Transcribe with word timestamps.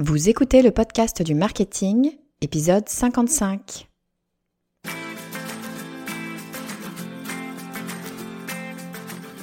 Vous 0.00 0.28
écoutez 0.28 0.62
le 0.62 0.72
podcast 0.72 1.22
du 1.22 1.36
marketing, 1.36 2.18
épisode 2.40 2.88
55. 2.88 3.88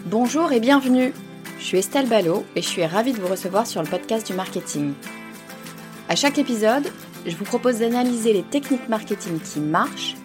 Bonjour 0.07 0.51
et 0.51 0.59
bienvenue. 0.59 1.13
Je 1.57 1.63
suis 1.63 1.77
Estelle 1.77 2.09
Ballot 2.09 2.43
et 2.57 2.61
je 2.61 2.67
suis 2.67 2.85
ravie 2.85 3.13
de 3.13 3.21
vous 3.21 3.29
recevoir 3.29 3.65
sur 3.65 3.81
le 3.81 3.87
podcast 3.87 4.27
du 4.27 4.33
marketing. 4.33 4.91
À 6.09 6.17
chaque 6.17 6.37
épisode, 6.37 6.91
je 7.25 7.37
vous 7.37 7.45
propose 7.45 7.79
d'analyser 7.79 8.33
les 8.33 8.43
techniques 8.43 8.89
marketing 8.89 9.39
qui 9.39 9.61
marchent, 9.61 10.17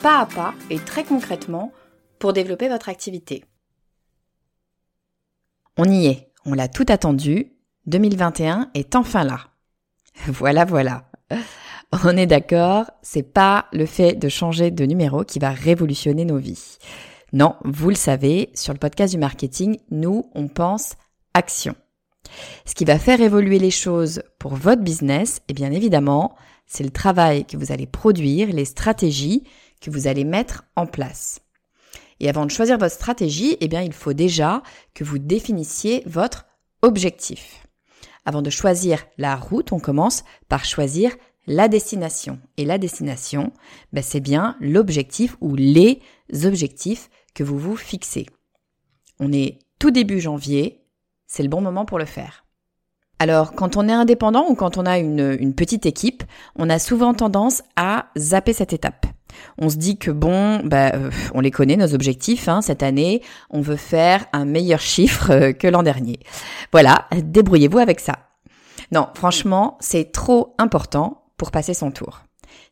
pas 0.00 0.20
à 0.20 0.24
pas 0.24 0.54
et 0.70 0.78
très 0.78 1.04
concrètement, 1.04 1.70
pour 2.18 2.32
développer 2.32 2.70
votre 2.70 2.88
activité. 2.88 3.44
On 5.76 5.84
y 5.84 6.06
est, 6.06 6.32
on 6.46 6.54
l'a 6.54 6.68
tout 6.68 6.86
attendu, 6.88 7.52
2021 7.84 8.70
est 8.72 8.96
enfin 8.96 9.24
là. 9.24 9.50
Voilà, 10.28 10.64
voilà. 10.64 11.10
On 12.04 12.16
est 12.16 12.26
d'accord, 12.26 12.90
c'est 13.02 13.22
pas 13.22 13.66
le 13.72 13.86
fait 13.86 14.14
de 14.14 14.28
changer 14.28 14.70
de 14.70 14.84
numéro 14.84 15.24
qui 15.24 15.38
va 15.38 15.50
révolutionner 15.50 16.24
nos 16.24 16.38
vies. 16.38 16.78
Non, 17.32 17.56
vous 17.64 17.90
le 17.90 17.96
savez, 17.96 18.50
sur 18.54 18.72
le 18.72 18.78
podcast 18.78 19.12
du 19.12 19.18
marketing, 19.18 19.78
nous, 19.90 20.30
on 20.34 20.48
pense 20.48 20.94
action. 21.34 21.74
Ce 22.64 22.74
qui 22.74 22.84
va 22.84 22.98
faire 22.98 23.20
évoluer 23.20 23.58
les 23.58 23.70
choses 23.70 24.22
pour 24.38 24.54
votre 24.54 24.82
business, 24.82 25.42
et 25.48 25.54
bien 25.54 25.70
évidemment, 25.70 26.34
c'est 26.66 26.84
le 26.84 26.90
travail 26.90 27.44
que 27.44 27.56
vous 27.56 27.72
allez 27.72 27.86
produire, 27.86 28.52
les 28.52 28.64
stratégies 28.64 29.44
que 29.80 29.90
vous 29.90 30.06
allez 30.06 30.24
mettre 30.24 30.64
en 30.74 30.86
place. 30.86 31.40
Et 32.18 32.28
avant 32.28 32.46
de 32.46 32.50
choisir 32.50 32.78
votre 32.78 32.94
stratégie, 32.94 33.56
eh 33.60 33.68
bien, 33.68 33.82
il 33.82 33.92
faut 33.92 34.14
déjà 34.14 34.62
que 34.94 35.04
vous 35.04 35.18
définissiez 35.18 36.02
votre 36.06 36.46
objectif. 36.82 37.65
Avant 38.26 38.42
de 38.42 38.50
choisir 38.50 39.06
la 39.16 39.36
route, 39.36 39.72
on 39.72 39.78
commence 39.78 40.24
par 40.48 40.64
choisir 40.64 41.12
la 41.46 41.68
destination. 41.68 42.38
Et 42.56 42.64
la 42.64 42.76
destination, 42.76 43.52
ben 43.92 44.02
c'est 44.02 44.20
bien 44.20 44.56
l'objectif 44.60 45.36
ou 45.40 45.54
les 45.54 46.00
objectifs 46.44 47.08
que 47.34 47.44
vous 47.44 47.58
vous 47.58 47.76
fixez. 47.76 48.26
On 49.20 49.32
est 49.32 49.60
tout 49.78 49.90
début 49.90 50.20
janvier, 50.20 50.82
c'est 51.26 51.42
le 51.42 51.48
bon 51.48 51.60
moment 51.60 51.84
pour 51.84 51.98
le 51.98 52.04
faire. 52.04 52.44
Alors, 53.18 53.52
quand 53.52 53.76
on 53.76 53.88
est 53.88 53.92
indépendant 53.92 54.46
ou 54.48 54.54
quand 54.54 54.76
on 54.76 54.84
a 54.84 54.98
une, 54.98 55.54
petite 55.54 55.86
équipe, 55.86 56.22
on 56.56 56.68
a 56.68 56.78
souvent 56.78 57.14
tendance 57.14 57.62
à 57.76 58.06
zapper 58.18 58.52
cette 58.52 58.74
étape. 58.74 59.06
On 59.58 59.70
se 59.70 59.76
dit 59.76 59.98
que 59.98 60.10
bon, 60.10 60.60
bah, 60.64 60.92
on 61.34 61.40
les 61.40 61.50
connaît 61.50 61.76
nos 61.76 61.94
objectifs. 61.94 62.48
Hein, 62.48 62.60
cette 62.60 62.82
année, 62.82 63.22
on 63.50 63.60
veut 63.60 63.76
faire 63.76 64.26
un 64.32 64.44
meilleur 64.44 64.80
chiffre 64.80 65.30
euh, 65.30 65.52
que 65.52 65.66
l'an 65.66 65.82
dernier. 65.82 66.20
Voilà, 66.72 67.06
débrouillez-vous 67.12 67.78
avec 67.78 68.00
ça. 68.00 68.25
Non, 68.92 69.08
franchement, 69.14 69.76
c'est 69.80 70.12
trop 70.12 70.54
important 70.58 71.30
pour 71.36 71.50
passer 71.50 71.74
son 71.74 71.90
tour. 71.90 72.22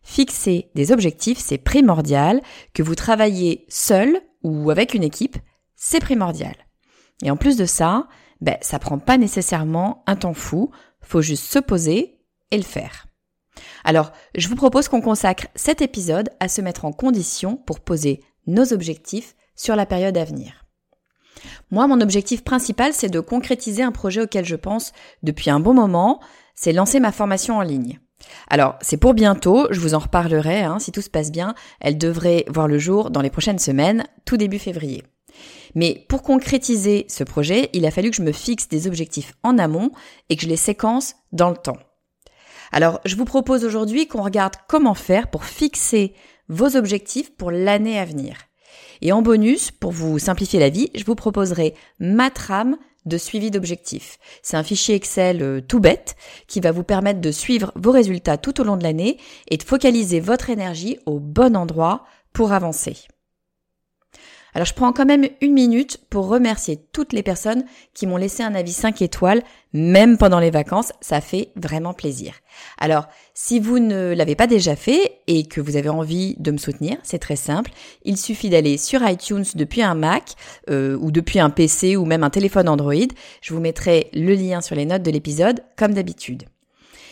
Fixer 0.03 0.71
des 0.75 0.93
objectifs, 0.93 1.39
c'est 1.39 1.59
primordial. 1.59 2.41
Que 2.73 2.83
vous 2.83 2.95
travaillez 2.95 3.65
seul 3.69 4.21
ou 4.43 4.71
avec 4.71 4.95
une 4.95 5.03
équipe, 5.03 5.37
c'est 5.77 6.01
primordial. 6.01 6.55
Et 7.23 7.31
en 7.31 7.37
plus 7.37 7.57
de 7.57 7.67
ça, 7.67 8.09
ben, 8.41 8.57
ça 8.61 8.79
prend 8.79 8.99
pas 8.99 9.17
nécessairement 9.17 10.03
un 10.07 10.17
temps 10.17 10.35
fou. 10.35 10.71
Faut 11.01 11.23
juste 11.23 11.45
se 11.45 11.59
poser 11.59 12.19
et 12.51 12.57
le 12.57 12.63
faire. 12.63 13.07
Alors, 13.85 14.13
je 14.35 14.49
vous 14.49 14.57
propose 14.57 14.89
qu'on 14.89 15.01
consacre 15.01 15.47
cet 15.55 15.81
épisode 15.81 16.31
à 16.41 16.49
se 16.49 16.61
mettre 16.61 16.85
en 16.85 16.93
condition 16.93 17.57
pour 17.57 17.81
poser 17.81 18.21
nos 18.47 18.73
objectifs 18.73 19.35
sur 19.55 19.77
la 19.77 19.87
période 19.87 20.17
à 20.17 20.25
venir. 20.25 20.64
Moi, 21.71 21.87
mon 21.87 22.01
objectif 22.01 22.45
principal, 22.45 22.93
c'est 22.93 23.09
de 23.09 23.21
concrétiser 23.21 23.83
un 23.83 23.93
projet 23.93 24.23
auquel 24.23 24.45
je 24.45 24.57
pense 24.57 24.93
depuis 25.23 25.51
un 25.51 25.61
bon 25.61 25.75
moment, 25.75 26.21
c'est 26.55 26.73
lancer 26.73 27.01
ma 27.01 27.13
formation 27.13 27.59
en 27.59 27.63
ligne. 27.63 27.99
Alors, 28.49 28.77
c'est 28.81 28.97
pour 28.97 29.15
bientôt, 29.15 29.67
je 29.71 29.81
vous 29.81 29.95
en 29.95 29.99
reparlerai, 29.99 30.63
hein, 30.63 30.79
si 30.79 30.93
tout 30.93 31.03
se 31.03 31.11
passe 31.11 31.31
bien, 31.31 31.55
elle 31.81 31.99
devrait 31.99 32.45
voir 32.49 32.69
le 32.69 32.79
jour 32.79 33.11
dans 33.11 33.21
les 33.21 33.31
prochaines 33.31 33.59
semaines, 33.59 34.05
tout 34.25 34.37
début 34.37 34.59
février. 34.59 35.03
Mais 35.75 36.07
pour 36.09 36.23
concrétiser 36.23 37.07
ce 37.09 37.25
projet, 37.25 37.71
il 37.73 37.85
a 37.87 37.91
fallu 37.91 38.11
que 38.11 38.17
je 38.17 38.23
me 38.23 38.33
fixe 38.33 38.69
des 38.69 38.87
objectifs 38.87 39.35
en 39.43 39.59
amont 39.59 39.91
et 40.29 40.37
que 40.37 40.43
je 40.43 40.49
les 40.49 40.57
séquence 40.57 41.17
dans 41.33 41.51
le 41.51 41.57
temps. 41.57 41.79
Alors, 42.71 43.01
je 43.05 43.17
vous 43.17 43.25
propose 43.25 43.65
aujourd'hui 43.65 44.07
qu'on 44.07 44.23
regarde 44.23 44.55
comment 44.69 44.95
faire 44.95 45.29
pour 45.29 45.45
fixer 45.45 46.15
vos 46.49 46.77
objectifs 46.77 47.35
pour 47.37 47.51
l'année 47.51 47.99
à 47.99 48.05
venir. 48.05 48.37
Et 49.05 49.13
en 49.13 49.21
bonus, 49.21 49.71
pour 49.71 49.93
vous 49.93 50.19
simplifier 50.19 50.59
la 50.59 50.71
vie, 50.71 50.91
je 50.95 51.05
vous 51.05 51.15
proposerai 51.15 51.75
ma 52.01 52.31
trame 52.31 52.77
de 53.05 53.19
suivi 53.19 53.51
d'objectifs. 53.51 54.19
C'est 54.43 54.57
un 54.57 54.63
fichier 54.63 54.95
Excel 54.95 55.43
euh, 55.43 55.61
tout 55.61 55.79
bête 55.79 56.17
qui 56.49 56.61
va 56.61 56.73
vous 56.73 56.85
permettre 56.85 57.21
de 57.21 57.31
suivre 57.31 57.71
vos 57.77 57.91
résultats 57.91 58.39
tout 58.39 58.63
au 58.63 58.65
long 58.65 58.79
de 58.79 58.83
l'année 58.83 59.19
et 59.51 59.59
de 59.59 59.63
focaliser 59.63 60.21
votre 60.21 60.49
énergie 60.49 60.99
au 61.05 61.21
bon 61.21 61.55
endroit 61.55 62.07
pour 62.33 62.53
avancer. 62.53 62.97
Alors 64.55 64.67
je 64.67 64.75
prends 64.75 64.93
quand 64.93 65.05
même 65.05 65.29
une 65.41 65.53
minute 65.53 65.99
pour 66.11 66.29
remercier 66.29 66.79
toutes 66.93 67.13
les 67.13 67.23
personnes 67.25 67.65
qui 67.93 68.07
m'ont 68.07 68.17
laissé 68.17 68.43
un 68.43 68.55
avis 68.55 68.73
5 68.73 69.03
étoiles, 69.03 69.43
même 69.73 70.17
pendant 70.17 70.39
les 70.39 70.51
vacances, 70.51 70.93
ça 71.01 71.21
fait 71.21 71.51
vraiment 71.57 71.93
plaisir. 71.93 72.35
Alors 72.79 73.07
si 73.35 73.59
vous 73.59 73.81
ne 73.81 74.15
l'avez 74.15 74.37
pas 74.37 74.47
déjà 74.47 74.77
fait 74.77 75.19
et 75.27 75.47
que 75.47 75.61
vous 75.61 75.77
avez 75.77 75.89
envie 75.89 76.37
de 76.39 76.53
me 76.53 76.59
soutenir, 76.59 76.99
c'est 77.03 77.19
très 77.19 77.37
simple, 77.37 77.73
il 78.05 78.17
suffit 78.17 78.49
d'aller 78.49 78.79
sur 78.79 79.07
iTunes 79.09 79.45
depuis 79.57 79.83
un 79.83 79.95
Mac 79.95 80.35
euh, 80.71 80.97
ou 81.01 81.11
depuis 81.11 81.41
un 81.41 81.51
PC 81.51 81.97
ou 81.97 82.05
même 82.05 82.23
un 82.23 82.31
téléphone 82.31 82.69
Android, 82.69 82.95
je 83.43 83.55
vous 83.55 83.61
mettrai 83.61 84.09
le 84.13 84.35
lien 84.35 84.61
sur 84.61 84.77
les 84.77 84.87
notes 84.87 85.03
de 85.03 85.11
l'épisode 85.11 85.65
comme 85.77 85.95
d'habitude. 85.95 86.45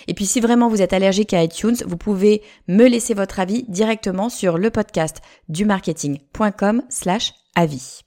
Et 0.08 0.14
puis 0.14 0.26
si 0.26 0.40
vraiment 0.40 0.68
vous 0.68 0.82
êtes 0.82 0.92
allergique 0.92 1.34
à 1.34 1.42
iTunes, 1.42 1.76
vous 1.86 1.96
pouvez 1.96 2.42
me 2.68 2.86
laisser 2.86 3.14
votre 3.14 3.40
avis 3.40 3.64
directement 3.68 4.28
sur 4.28 4.58
le 4.58 4.70
podcast 4.70 5.18
du 5.48 5.64
marketing.com 5.64 6.82
slash 6.88 7.32
avis. 7.54 8.02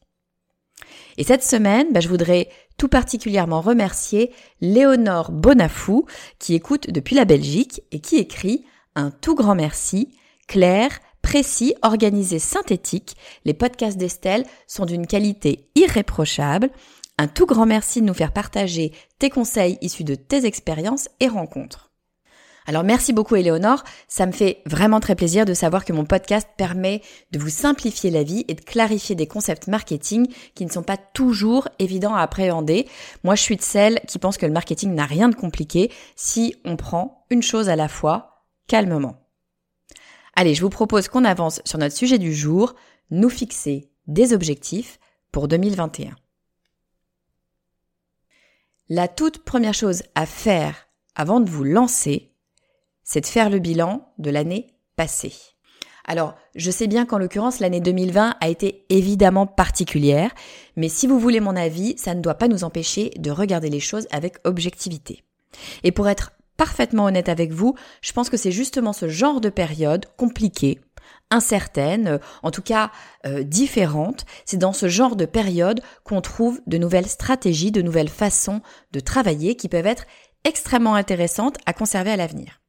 Et 1.18 1.24
cette 1.24 1.44
semaine, 1.44 1.88
bah, 1.92 2.00
je 2.00 2.10
voudrais 2.10 2.50
tout 2.78 2.90
particulièrement 2.90 3.62
remercier 3.62 4.34
Léonore 4.62 5.32
Bonafou 5.32 6.06
qui 6.40 6.56
écoute 6.56 6.90
depuis 6.90 7.16
la 7.16 7.26
Belgique 7.26 7.82
et 7.92 8.00
qui 8.00 8.18
écrit 8.18 8.66
un 8.96 9.12
tout 9.12 9.36
grand 9.36 9.56
merci, 9.56 10.18
clair, 10.48 11.00
précis, 11.22 11.74
organisé, 11.82 12.40
synthétique. 12.40 13.16
Les 13.46 13.54
podcasts 13.54 13.98
d'Estelle 13.98 14.46
sont 14.68 14.86
d'une 14.86 15.08
qualité 15.08 15.70
irréprochable. 15.76 16.70
Un 17.18 17.28
tout 17.28 17.46
grand 17.46 17.66
merci 17.66 18.02
de 18.02 18.06
nous 18.06 18.14
faire 18.14 18.34
partager 18.34 18.92
tes 19.20 19.30
conseils 19.30 19.78
issus 19.82 20.04
de 20.04 20.16
tes 20.16 20.46
expériences 20.46 21.10
et 21.20 21.28
rencontres. 21.28 21.85
Alors 22.68 22.84
merci 22.84 23.14
beaucoup 23.14 23.36
Éléonore, 23.36 23.84
ça 24.08 24.26
me 24.26 24.32
fait 24.32 24.64
vraiment 24.66 25.00
très 25.00 25.16
plaisir 25.16 25.46
de 25.46 25.54
savoir 25.54 25.86
que 25.86 25.94
mon 25.94 26.04
podcast 26.04 26.48
permet 26.58 27.02
de 27.32 27.38
vous 27.38 27.50
simplifier 27.50 28.10
la 28.10 28.24
vie 28.24 28.44
et 28.48 28.56
de 28.56 28.62
clarifier 28.62 29.16
des 29.16 29.28
concepts 29.28 29.68
marketing 29.68 30.28
qui 30.56 30.66
ne 30.66 30.72
sont 30.72 30.82
pas 30.82 30.98
toujours 30.98 31.70
évidents 31.78 32.16
à 32.16 32.22
appréhender. 32.22 32.88
Moi 33.24 33.36
je 33.36 33.44
suis 33.44 33.56
de 33.56 33.62
celle 33.62 34.00
qui 34.08 34.18
pense 34.18 34.38
que 34.38 34.48
le 34.48 34.52
marketing 34.52 34.96
n'a 34.96 35.06
rien 35.06 35.30
de 35.30 35.36
compliqué 35.36 35.92
si 36.16 36.56
on 36.66 36.76
prend 36.76 37.26
une 37.30 37.44
chose 37.44 37.70
à 37.70 37.76
la 37.76 37.88
fois, 37.88 38.46
calmement. 38.68 39.22
Allez, 40.36 40.56
je 40.56 40.62
vous 40.62 40.70
propose 40.70 41.08
qu'on 41.08 41.24
avance 41.24 41.62
sur 41.66 41.78
notre 41.78 41.96
sujet 41.96 42.18
du 42.18 42.34
jour, 42.34 42.74
nous 43.12 43.30
fixer 43.30 43.92
des 44.08 44.34
objectifs 44.34 45.00
pour 45.32 45.48
2021. 45.48 46.16
La 48.90 49.08
toute 49.08 49.44
première 49.44 49.74
chose 49.74 50.04
à 50.16 50.26
faire 50.26 50.88
avant 51.16 51.40
de 51.40 51.50
vous 51.50 51.64
lancer, 51.64 52.35
c'est 53.06 53.22
de 53.22 53.26
faire 53.26 53.50
le 53.50 53.60
bilan 53.60 54.12
de 54.18 54.30
l'année 54.30 54.68
passée. 54.98 55.34
Alors, 56.08 56.36
je 56.56 56.70
sais 56.70 56.88
bien 56.88 57.06
qu'en 57.06 57.18
l'occurrence, 57.18 57.60
l'année 57.60 57.80
2020 57.80 58.36
a 58.40 58.50
été 58.50 58.86
évidemment 58.90 59.48
particulière, 59.48 60.32
mais 60.76 60.90
si 60.90 61.08
vous 61.08 61.20
voulez 61.20 61.40
mon 61.40 61.56
avis, 61.56 61.98
ça 61.98 62.14
ne 62.14 62.22
doit 62.22 62.36
pas 62.36 62.48
nous 62.48 62.64
empêcher 62.64 63.12
de 63.18 63.32
regarder 63.32 63.70
les 63.70 63.80
choses 63.80 64.08
avec 64.12 64.38
objectivité. 64.44 65.24
Et 65.84 65.92
pour 65.92 66.08
être 66.08 66.32
parfaitement 66.58 67.06
honnête 67.06 67.30
avec 67.30 67.52
vous, 67.52 67.76
je 68.02 68.14
pense 68.14 68.30
que 68.30 68.38
c'est 68.38 68.52
justement 68.52 68.94
ce 68.94 69.08
genre 69.08 69.42
de 69.42 69.50
période 69.50 70.06
compliquée, 70.18 70.80
incertaine, 71.32 72.20
en 72.44 72.52
tout 72.52 72.62
cas 72.62 72.92
euh, 73.26 73.44
différente, 73.44 74.26
c'est 74.46 74.58
dans 74.58 74.74
ce 74.74 74.88
genre 74.88 75.16
de 75.16 75.26
période 75.26 75.82
qu'on 76.04 76.22
trouve 76.22 76.62
de 76.68 76.78
nouvelles 76.78 77.08
stratégies, 77.08 77.72
de 77.72 77.82
nouvelles 77.82 78.10
façons 78.10 78.62
de 78.92 79.00
travailler 79.00 79.56
qui 79.56 79.70
peuvent 79.70 79.88
être 79.88 80.06
extrêmement 80.44 80.94
intéressantes 80.94 81.58
à 81.66 81.74
conserver 81.74 82.12
à 82.12 82.18
l'avenir. 82.18 82.62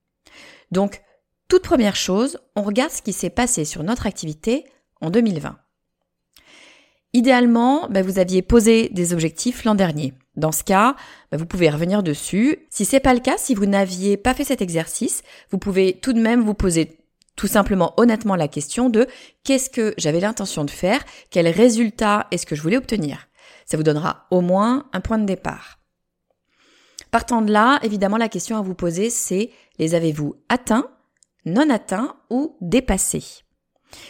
Donc, 0.70 1.02
toute 1.48 1.62
première 1.62 1.96
chose, 1.96 2.38
on 2.56 2.62
regarde 2.62 2.90
ce 2.90 3.02
qui 3.02 3.12
s'est 3.12 3.30
passé 3.30 3.64
sur 3.64 3.82
notre 3.82 4.06
activité 4.06 4.64
en 5.00 5.10
2020. 5.10 5.56
Idéalement, 7.12 7.88
bah, 7.88 8.02
vous 8.02 8.18
aviez 8.18 8.42
posé 8.42 8.88
des 8.90 9.12
objectifs 9.12 9.64
l'an 9.64 9.74
dernier. 9.74 10.12
Dans 10.34 10.52
ce 10.52 10.64
cas, 10.64 10.96
bah, 11.30 11.38
vous 11.38 11.46
pouvez 11.46 11.70
revenir 11.70 12.02
dessus. 12.02 12.66
Si 12.68 12.84
c'est 12.84 13.00
pas 13.00 13.14
le 13.14 13.20
cas, 13.20 13.38
si 13.38 13.54
vous 13.54 13.66
n'aviez 13.66 14.16
pas 14.16 14.34
fait 14.34 14.44
cet 14.44 14.60
exercice, 14.60 15.22
vous 15.50 15.58
pouvez 15.58 15.94
tout 15.94 16.12
de 16.12 16.20
même 16.20 16.42
vous 16.42 16.54
poser 16.54 16.98
tout 17.36 17.46
simplement 17.46 17.94
honnêtement 17.96 18.34
la 18.34 18.48
question 18.48 18.90
de 18.90 19.06
qu'est-ce 19.44 19.70
que 19.70 19.94
j'avais 19.98 20.20
l'intention 20.20 20.64
de 20.64 20.70
faire, 20.70 21.02
quel 21.30 21.48
résultat 21.48 22.26
est-ce 22.30 22.46
que 22.46 22.56
je 22.56 22.62
voulais 22.62 22.78
obtenir. 22.78 23.28
Ça 23.66 23.76
vous 23.76 23.82
donnera 23.82 24.26
au 24.30 24.40
moins 24.40 24.88
un 24.92 25.00
point 25.00 25.18
de 25.18 25.26
départ. 25.26 25.78
Partant 27.10 27.40
de 27.40 27.52
là, 27.52 27.78
évidemment, 27.82 28.16
la 28.16 28.28
question 28.28 28.58
à 28.58 28.62
vous 28.62 28.74
poser, 28.74 29.10
c'est 29.10 29.50
les 29.78 29.94
avez-vous 29.94 30.34
atteints 30.48 30.90
non 31.44 31.70
atteints 31.70 32.16
ou 32.28 32.56
dépassés? 32.60 33.44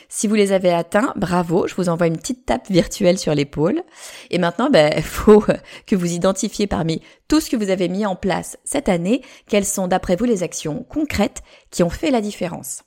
Si 0.09 0.27
vous 0.27 0.35
les 0.35 0.53
avez 0.53 0.73
atteints, 0.73 1.13
bravo, 1.17 1.67
je 1.67 1.75
vous 1.75 1.89
envoie 1.89 2.07
une 2.07 2.17
petite 2.17 2.47
tape 2.47 2.69
virtuelle 2.71 3.19
sur 3.19 3.35
l'épaule. 3.35 3.83
Et 4.31 4.39
maintenant, 4.39 4.67
il 4.67 4.73
ben, 4.73 5.03
faut 5.03 5.45
que 5.87 5.97
vous 5.97 6.13
identifiez 6.13 6.67
parmi 6.67 7.03
tout 7.29 7.41
ce 7.41 7.51
que 7.51 7.57
vous 7.57 7.71
avez 7.71 7.89
mis 7.89 8.07
en 8.07 8.17
place 8.17 8.57
cette 8.65 8.89
année, 8.89 9.23
quelles 9.49 9.65
sont 9.65 9.87
d'après 9.87 10.17
vous 10.17 10.25
les 10.25 10.43
actions 10.43 10.83
concrètes 10.85 11.43
qui 11.71 11.83
ont 11.83 11.91
fait 11.91 12.11
la 12.11 12.21
différence? 12.21 12.83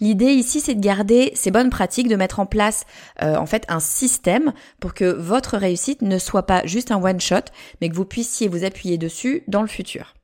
L'idée 0.00 0.32
ici, 0.32 0.60
c'est 0.60 0.74
de 0.74 0.80
garder 0.80 1.32
ces 1.34 1.50
bonnes 1.50 1.70
pratiques, 1.70 2.08
de 2.08 2.16
mettre 2.16 2.40
en 2.40 2.46
place 2.46 2.84
euh, 3.22 3.36
en 3.36 3.46
fait 3.46 3.64
un 3.68 3.80
système 3.80 4.52
pour 4.80 4.94
que 4.94 5.04
votre 5.04 5.56
réussite 5.56 6.02
ne 6.02 6.18
soit 6.18 6.46
pas 6.46 6.64
juste 6.64 6.90
un 6.90 7.02
one 7.02 7.20
shot, 7.20 7.36
mais 7.80 7.88
que 7.88 7.94
vous 7.94 8.04
puissiez 8.04 8.48
vous 8.48 8.64
appuyer 8.64 8.96
dessus 8.96 9.44
dans 9.46 9.62
le 9.62 9.68
futur. 9.68 10.14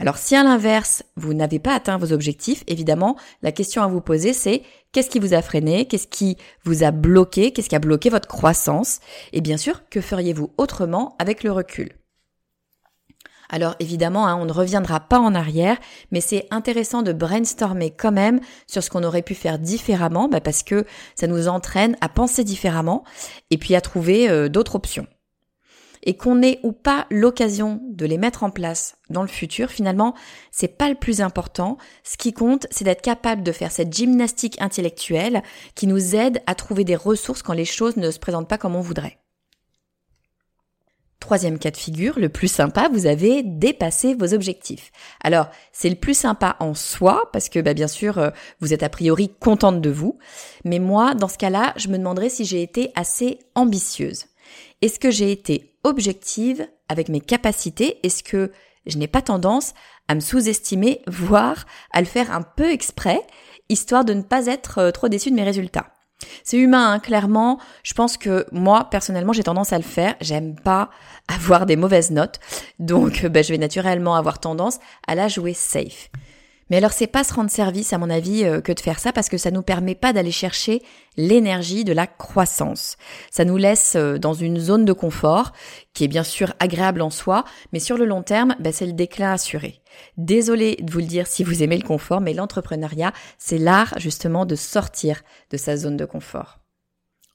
Alors 0.00 0.16
si 0.16 0.36
à 0.36 0.44
l'inverse, 0.44 1.02
vous 1.16 1.34
n'avez 1.34 1.58
pas 1.58 1.74
atteint 1.74 1.98
vos 1.98 2.12
objectifs, 2.12 2.62
évidemment, 2.68 3.16
la 3.42 3.50
question 3.50 3.82
à 3.82 3.88
vous 3.88 4.00
poser, 4.00 4.32
c'est 4.32 4.62
qu'est-ce 4.92 5.10
qui 5.10 5.18
vous 5.18 5.34
a 5.34 5.42
freiné, 5.42 5.86
qu'est-ce 5.86 6.06
qui 6.06 6.36
vous 6.64 6.84
a 6.84 6.92
bloqué, 6.92 7.52
qu'est-ce 7.52 7.68
qui 7.68 7.74
a 7.74 7.80
bloqué 7.80 8.08
votre 8.08 8.28
croissance, 8.28 9.00
et 9.32 9.40
bien 9.40 9.56
sûr, 9.56 9.88
que 9.90 10.00
feriez-vous 10.00 10.52
autrement 10.56 11.16
avec 11.18 11.42
le 11.42 11.50
recul? 11.50 11.90
Alors 13.48 13.74
évidemment, 13.80 14.28
hein, 14.28 14.36
on 14.40 14.44
ne 14.44 14.52
reviendra 14.52 15.00
pas 15.00 15.18
en 15.18 15.34
arrière, 15.34 15.78
mais 16.12 16.20
c'est 16.20 16.46
intéressant 16.52 17.02
de 17.02 17.12
brainstormer 17.12 17.90
quand 17.90 18.12
même 18.12 18.40
sur 18.68 18.84
ce 18.84 18.90
qu'on 18.90 19.02
aurait 19.02 19.22
pu 19.22 19.34
faire 19.34 19.58
différemment, 19.58 20.28
bah, 20.28 20.40
parce 20.40 20.62
que 20.62 20.84
ça 21.16 21.26
nous 21.26 21.48
entraîne 21.48 21.96
à 22.00 22.08
penser 22.08 22.44
différemment 22.44 23.02
et 23.50 23.58
puis 23.58 23.74
à 23.74 23.80
trouver 23.80 24.28
euh, 24.28 24.48
d'autres 24.48 24.76
options 24.76 25.08
et 26.02 26.16
qu'on 26.16 26.42
ait 26.42 26.60
ou 26.62 26.72
pas 26.72 27.06
l'occasion 27.10 27.80
de 27.90 28.06
les 28.06 28.18
mettre 28.18 28.42
en 28.42 28.50
place 28.50 28.96
dans 29.10 29.22
le 29.22 29.28
futur, 29.28 29.70
finalement, 29.70 30.14
c'est 30.50 30.76
pas 30.76 30.88
le 30.88 30.94
plus 30.94 31.20
important. 31.20 31.78
Ce 32.04 32.16
qui 32.16 32.32
compte, 32.32 32.66
c'est 32.70 32.84
d'être 32.84 33.02
capable 33.02 33.42
de 33.42 33.52
faire 33.52 33.72
cette 33.72 33.92
gymnastique 33.92 34.60
intellectuelle 34.60 35.42
qui 35.74 35.86
nous 35.86 36.14
aide 36.14 36.42
à 36.46 36.54
trouver 36.54 36.84
des 36.84 36.96
ressources 36.96 37.42
quand 37.42 37.52
les 37.52 37.64
choses 37.64 37.96
ne 37.96 38.10
se 38.10 38.18
présentent 38.18 38.48
pas 38.48 38.58
comme 38.58 38.76
on 38.76 38.80
voudrait. 38.80 39.18
Troisième 41.20 41.58
cas 41.58 41.72
de 41.72 41.76
figure, 41.76 42.18
le 42.18 42.28
plus 42.28 42.48
sympa, 42.48 42.88
vous 42.92 43.06
avez 43.06 43.42
dépassé 43.42 44.14
vos 44.14 44.34
objectifs. 44.34 44.92
Alors, 45.22 45.48
c'est 45.72 45.90
le 45.90 45.96
plus 45.96 46.16
sympa 46.16 46.56
en 46.60 46.74
soi, 46.74 47.28
parce 47.32 47.48
que 47.48 47.58
bah, 47.58 47.74
bien 47.74 47.88
sûr, 47.88 48.18
euh, 48.18 48.30
vous 48.60 48.72
êtes 48.72 48.84
a 48.84 48.88
priori 48.88 49.30
contente 49.40 49.80
de 49.80 49.90
vous. 49.90 50.18
Mais 50.64 50.78
moi, 50.78 51.14
dans 51.14 51.26
ce 51.28 51.36
cas-là, 51.36 51.74
je 51.76 51.88
me 51.88 51.98
demanderais 51.98 52.28
si 52.28 52.44
j'ai 52.44 52.62
été 52.62 52.92
assez 52.94 53.40
ambitieuse. 53.56 54.26
Est-ce 54.80 55.00
que 55.00 55.10
j'ai 55.10 55.32
été 55.32 55.74
objective 55.82 56.68
avec 56.88 57.08
mes 57.08 57.20
capacités? 57.20 57.98
Est-ce 58.04 58.22
que 58.22 58.52
je 58.86 58.96
n'ai 58.96 59.08
pas 59.08 59.22
tendance 59.22 59.74
à 60.06 60.14
me 60.14 60.20
sous-estimer, 60.20 61.02
voire 61.06 61.66
à 61.92 62.00
le 62.00 62.06
faire 62.06 62.32
un 62.32 62.42
peu 62.42 62.70
exprès, 62.70 63.20
histoire 63.68 64.04
de 64.04 64.14
ne 64.14 64.22
pas 64.22 64.46
être 64.46 64.78
euh, 64.78 64.90
trop 64.90 65.08
déçue 65.08 65.30
de 65.30 65.36
mes 65.36 65.42
résultats? 65.42 65.92
C'est 66.42 66.58
humain, 66.58 66.92
hein, 66.92 66.98
clairement. 66.98 67.58
Je 67.82 67.94
pense 67.94 68.16
que 68.16 68.46
moi, 68.52 68.88
personnellement, 68.90 69.32
j'ai 69.32 69.42
tendance 69.42 69.72
à 69.72 69.78
le 69.78 69.84
faire. 69.84 70.14
J'aime 70.20 70.54
pas 70.56 70.90
avoir 71.28 71.66
des 71.66 71.76
mauvaises 71.76 72.10
notes. 72.10 72.40
Donc, 72.78 73.26
ben, 73.26 73.44
je 73.44 73.50
vais 73.50 73.58
naturellement 73.58 74.14
avoir 74.14 74.38
tendance 74.38 74.78
à 75.06 75.14
la 75.14 75.28
jouer 75.28 75.54
safe. 75.54 76.10
Mais 76.70 76.76
alors 76.76 76.92
c'est 76.92 77.06
pas 77.06 77.24
se 77.24 77.32
rendre 77.32 77.50
service 77.50 77.92
à 77.92 77.98
mon 77.98 78.10
avis 78.10 78.44
euh, 78.44 78.60
que 78.60 78.72
de 78.72 78.80
faire 78.80 78.98
ça 78.98 79.12
parce 79.12 79.28
que 79.28 79.38
ça 79.38 79.50
nous 79.50 79.62
permet 79.62 79.94
pas 79.94 80.12
d'aller 80.12 80.30
chercher 80.30 80.82
l'énergie 81.16 81.84
de 81.84 81.92
la 81.92 82.06
croissance. 82.06 82.96
Ça 83.30 83.44
nous 83.44 83.56
laisse 83.56 83.94
euh, 83.96 84.18
dans 84.18 84.34
une 84.34 84.58
zone 84.58 84.84
de 84.84 84.92
confort 84.92 85.52
qui 85.94 86.04
est 86.04 86.08
bien 86.08 86.24
sûr 86.24 86.54
agréable 86.58 87.02
en 87.02 87.10
soi, 87.10 87.44
mais 87.72 87.80
sur 87.80 87.96
le 87.96 88.04
long 88.04 88.22
terme, 88.22 88.54
bah, 88.60 88.72
c'est 88.72 88.86
le 88.86 88.92
déclin 88.92 89.32
assuré. 89.32 89.80
Désolé 90.16 90.76
de 90.76 90.92
vous 90.92 91.00
le 91.00 91.06
dire 91.06 91.26
si 91.26 91.42
vous 91.42 91.62
aimez 91.62 91.78
le 91.78 91.86
confort, 91.86 92.20
mais 92.20 92.34
l'entrepreneuriat, 92.34 93.12
c'est 93.38 93.58
l'art 93.58 93.94
justement 93.98 94.46
de 94.46 94.54
sortir 94.54 95.22
de 95.50 95.56
sa 95.56 95.76
zone 95.76 95.96
de 95.96 96.04
confort. 96.04 96.60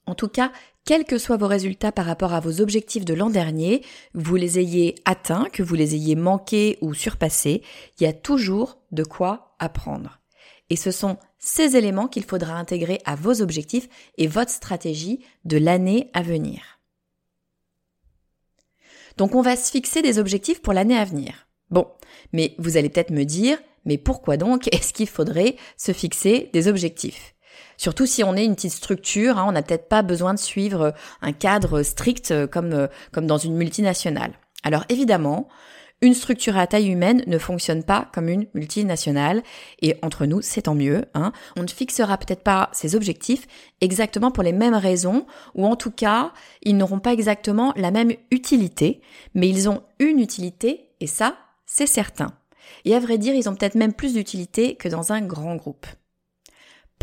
En 0.06 0.14
tout 0.14 0.28
cas, 0.28 0.52
quels 0.84 1.04
que 1.04 1.18
soient 1.18 1.36
vos 1.36 1.46
résultats 1.46 1.92
par 1.92 2.06
rapport 2.06 2.32
à 2.32 2.40
vos 2.40 2.60
objectifs 2.60 3.04
de 3.04 3.14
l'an 3.14 3.30
dernier, 3.30 3.82
vous 4.12 4.36
les 4.36 4.58
ayez 4.58 4.94
atteints, 5.04 5.48
que 5.52 5.62
vous 5.62 5.74
les 5.74 5.94
ayez 5.94 6.14
manqués 6.14 6.78
ou 6.80 6.94
surpassés, 6.94 7.62
il 7.98 8.04
y 8.04 8.06
a 8.06 8.12
toujours 8.12 8.78
de 8.92 9.04
quoi 9.04 9.54
apprendre. 9.58 10.20
Et 10.70 10.76
ce 10.76 10.90
sont 10.90 11.18
ces 11.38 11.76
éléments 11.76 12.08
qu'il 12.08 12.24
faudra 12.24 12.54
intégrer 12.54 13.00
à 13.04 13.16
vos 13.16 13.42
objectifs 13.42 13.88
et 14.18 14.26
votre 14.26 14.50
stratégie 14.50 15.20
de 15.44 15.58
l'année 15.58 16.10
à 16.14 16.22
venir. 16.22 16.80
Donc 19.16 19.34
on 19.34 19.42
va 19.42 19.56
se 19.56 19.70
fixer 19.70 20.02
des 20.02 20.18
objectifs 20.18 20.60
pour 20.60 20.72
l'année 20.72 20.96
à 20.96 21.04
venir. 21.04 21.46
Bon, 21.70 21.86
mais 22.32 22.54
vous 22.58 22.76
allez 22.76 22.88
peut-être 22.88 23.10
me 23.10 23.24
dire, 23.24 23.58
mais 23.84 23.98
pourquoi 23.98 24.36
donc 24.36 24.72
est-ce 24.74 24.92
qu'il 24.92 25.08
faudrait 25.08 25.56
se 25.76 25.92
fixer 25.92 26.50
des 26.52 26.68
objectifs? 26.68 27.34
Surtout 27.76 28.06
si 28.06 28.24
on 28.24 28.36
est 28.36 28.44
une 28.44 28.54
petite 28.54 28.72
structure, 28.72 29.38
hein, 29.38 29.46
on 29.48 29.52
n'a 29.52 29.62
peut-être 29.62 29.88
pas 29.88 30.02
besoin 30.02 30.34
de 30.34 30.38
suivre 30.38 30.94
un 31.22 31.32
cadre 31.32 31.82
strict 31.82 32.30
euh, 32.30 32.46
comme, 32.46 32.72
euh, 32.72 32.86
comme 33.12 33.26
dans 33.26 33.38
une 33.38 33.56
multinationale. 33.56 34.32
Alors 34.62 34.84
évidemment, 34.88 35.48
une 36.00 36.14
structure 36.14 36.58
à 36.58 36.66
taille 36.66 36.88
humaine 36.88 37.22
ne 37.26 37.38
fonctionne 37.38 37.82
pas 37.82 38.10
comme 38.12 38.28
une 38.28 38.46
multinationale 38.52 39.42
et 39.80 39.96
entre 40.02 40.26
nous, 40.26 40.42
c'est 40.42 40.62
tant 40.62 40.74
mieux. 40.74 41.06
Hein. 41.14 41.32
On 41.56 41.62
ne 41.62 41.68
fixera 41.68 42.18
peut-être 42.18 42.42
pas 42.42 42.68
ses 42.72 42.94
objectifs 42.94 43.46
exactement 43.80 44.30
pour 44.30 44.42
les 44.42 44.52
mêmes 44.52 44.74
raisons 44.74 45.26
ou 45.54 45.64
en 45.64 45.76
tout 45.76 45.90
cas, 45.90 46.32
ils 46.62 46.76
n'auront 46.76 46.98
pas 46.98 47.12
exactement 47.12 47.72
la 47.76 47.90
même 47.90 48.12
utilité, 48.30 49.00
mais 49.34 49.48
ils 49.48 49.68
ont 49.68 49.82
une 49.98 50.18
utilité 50.18 50.90
et 51.00 51.06
ça, 51.06 51.36
c'est 51.64 51.86
certain. 51.86 52.34
Et 52.84 52.94
à 52.94 53.00
vrai 53.00 53.18
dire, 53.18 53.34
ils 53.34 53.48
ont 53.48 53.54
peut-être 53.54 53.74
même 53.74 53.94
plus 53.94 54.14
d'utilité 54.14 54.76
que 54.76 54.88
dans 54.88 55.12
un 55.12 55.22
grand 55.22 55.56
groupe. 55.56 55.86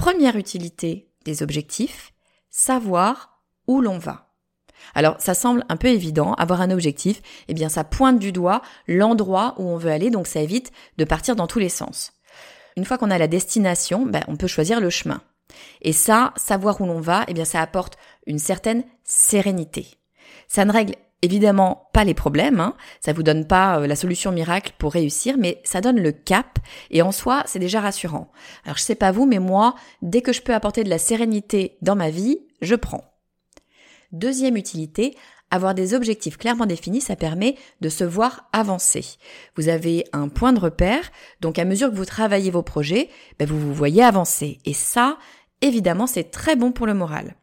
Première 0.01 0.35
utilité 0.35 1.11
des 1.25 1.43
objectifs, 1.43 2.11
savoir 2.49 3.39
où 3.67 3.81
l'on 3.81 3.99
va. 3.99 4.33
Alors 4.95 5.21
ça 5.21 5.35
semble 5.35 5.63
un 5.69 5.77
peu 5.77 5.89
évident, 5.89 6.33
avoir 6.33 6.59
un 6.61 6.71
objectif, 6.71 7.21
eh 7.47 7.53
bien 7.53 7.69
ça 7.69 7.83
pointe 7.83 8.17
du 8.17 8.31
doigt 8.31 8.63
l'endroit 8.87 9.53
où 9.59 9.69
on 9.69 9.77
veut 9.77 9.91
aller, 9.91 10.09
donc 10.09 10.25
ça 10.25 10.41
évite 10.41 10.71
de 10.97 11.05
partir 11.05 11.35
dans 11.35 11.45
tous 11.45 11.59
les 11.59 11.69
sens. 11.69 12.13
Une 12.77 12.85
fois 12.85 12.97
qu'on 12.97 13.11
a 13.11 13.19
la 13.19 13.27
destination, 13.27 14.07
ben, 14.07 14.23
on 14.27 14.37
peut 14.37 14.47
choisir 14.47 14.81
le 14.81 14.89
chemin. 14.89 15.21
Et 15.83 15.93
ça, 15.93 16.33
savoir 16.35 16.81
où 16.81 16.87
l'on 16.87 16.99
va, 16.99 17.23
eh 17.27 17.35
bien 17.35 17.45
ça 17.45 17.61
apporte 17.61 17.95
une 18.25 18.39
certaine 18.39 18.83
sérénité. 19.03 19.85
Ça 20.47 20.65
ne 20.65 20.71
règle 20.71 20.95
évidemment 21.21 21.89
pas 21.93 22.03
les 22.03 22.13
problèmes, 22.13 22.59
hein. 22.59 22.75
ça 22.99 23.13
vous 23.13 23.23
donne 23.23 23.45
pas 23.45 23.79
euh, 23.79 23.87
la 23.87 23.95
solution 23.95 24.31
miracle 24.31 24.73
pour 24.77 24.93
réussir, 24.93 25.35
mais 25.37 25.61
ça 25.63 25.81
donne 25.81 25.99
le 25.99 26.11
cap 26.11 26.59
et 26.89 27.01
en 27.01 27.11
soi 27.11 27.43
c'est 27.45 27.59
déjà 27.59 27.81
rassurant. 27.81 28.31
Alors 28.65 28.77
je 28.77 28.83
sais 28.83 28.95
pas 28.95 29.11
vous, 29.11 29.25
mais 29.25 29.39
moi, 29.39 29.75
dès 30.01 30.21
que 30.21 30.33
je 30.33 30.41
peux 30.41 30.53
apporter 30.53 30.83
de 30.83 30.89
la 30.89 30.97
sérénité 30.97 31.77
dans 31.81 31.95
ma 31.95 32.09
vie, 32.09 32.39
je 32.61 32.75
prends. 32.75 33.03
Deuxième 34.11 34.57
utilité, 34.57 35.15
avoir 35.51 35.75
des 35.75 35.93
objectifs 35.93 36.37
clairement 36.37 36.65
définis, 36.65 37.01
ça 37.01 37.15
permet 37.15 37.55
de 37.81 37.89
se 37.89 38.03
voir 38.03 38.49
avancer. 38.53 39.05
Vous 39.55 39.69
avez 39.69 40.05
un 40.13 40.29
point 40.29 40.53
de 40.53 40.59
repère, 40.59 41.11
donc 41.41 41.59
à 41.59 41.65
mesure 41.65 41.89
que 41.89 41.95
vous 41.95 42.05
travaillez 42.05 42.51
vos 42.51 42.63
projets, 42.63 43.09
ben 43.37 43.47
vous 43.47 43.59
vous 43.59 43.73
voyez 43.73 44.03
avancer. 44.03 44.59
Et 44.65 44.73
ça, 44.73 45.17
évidemment, 45.61 46.07
c'est 46.07 46.31
très 46.31 46.55
bon 46.55 46.71
pour 46.71 46.87
le 46.87 46.93
moral. 46.93 47.35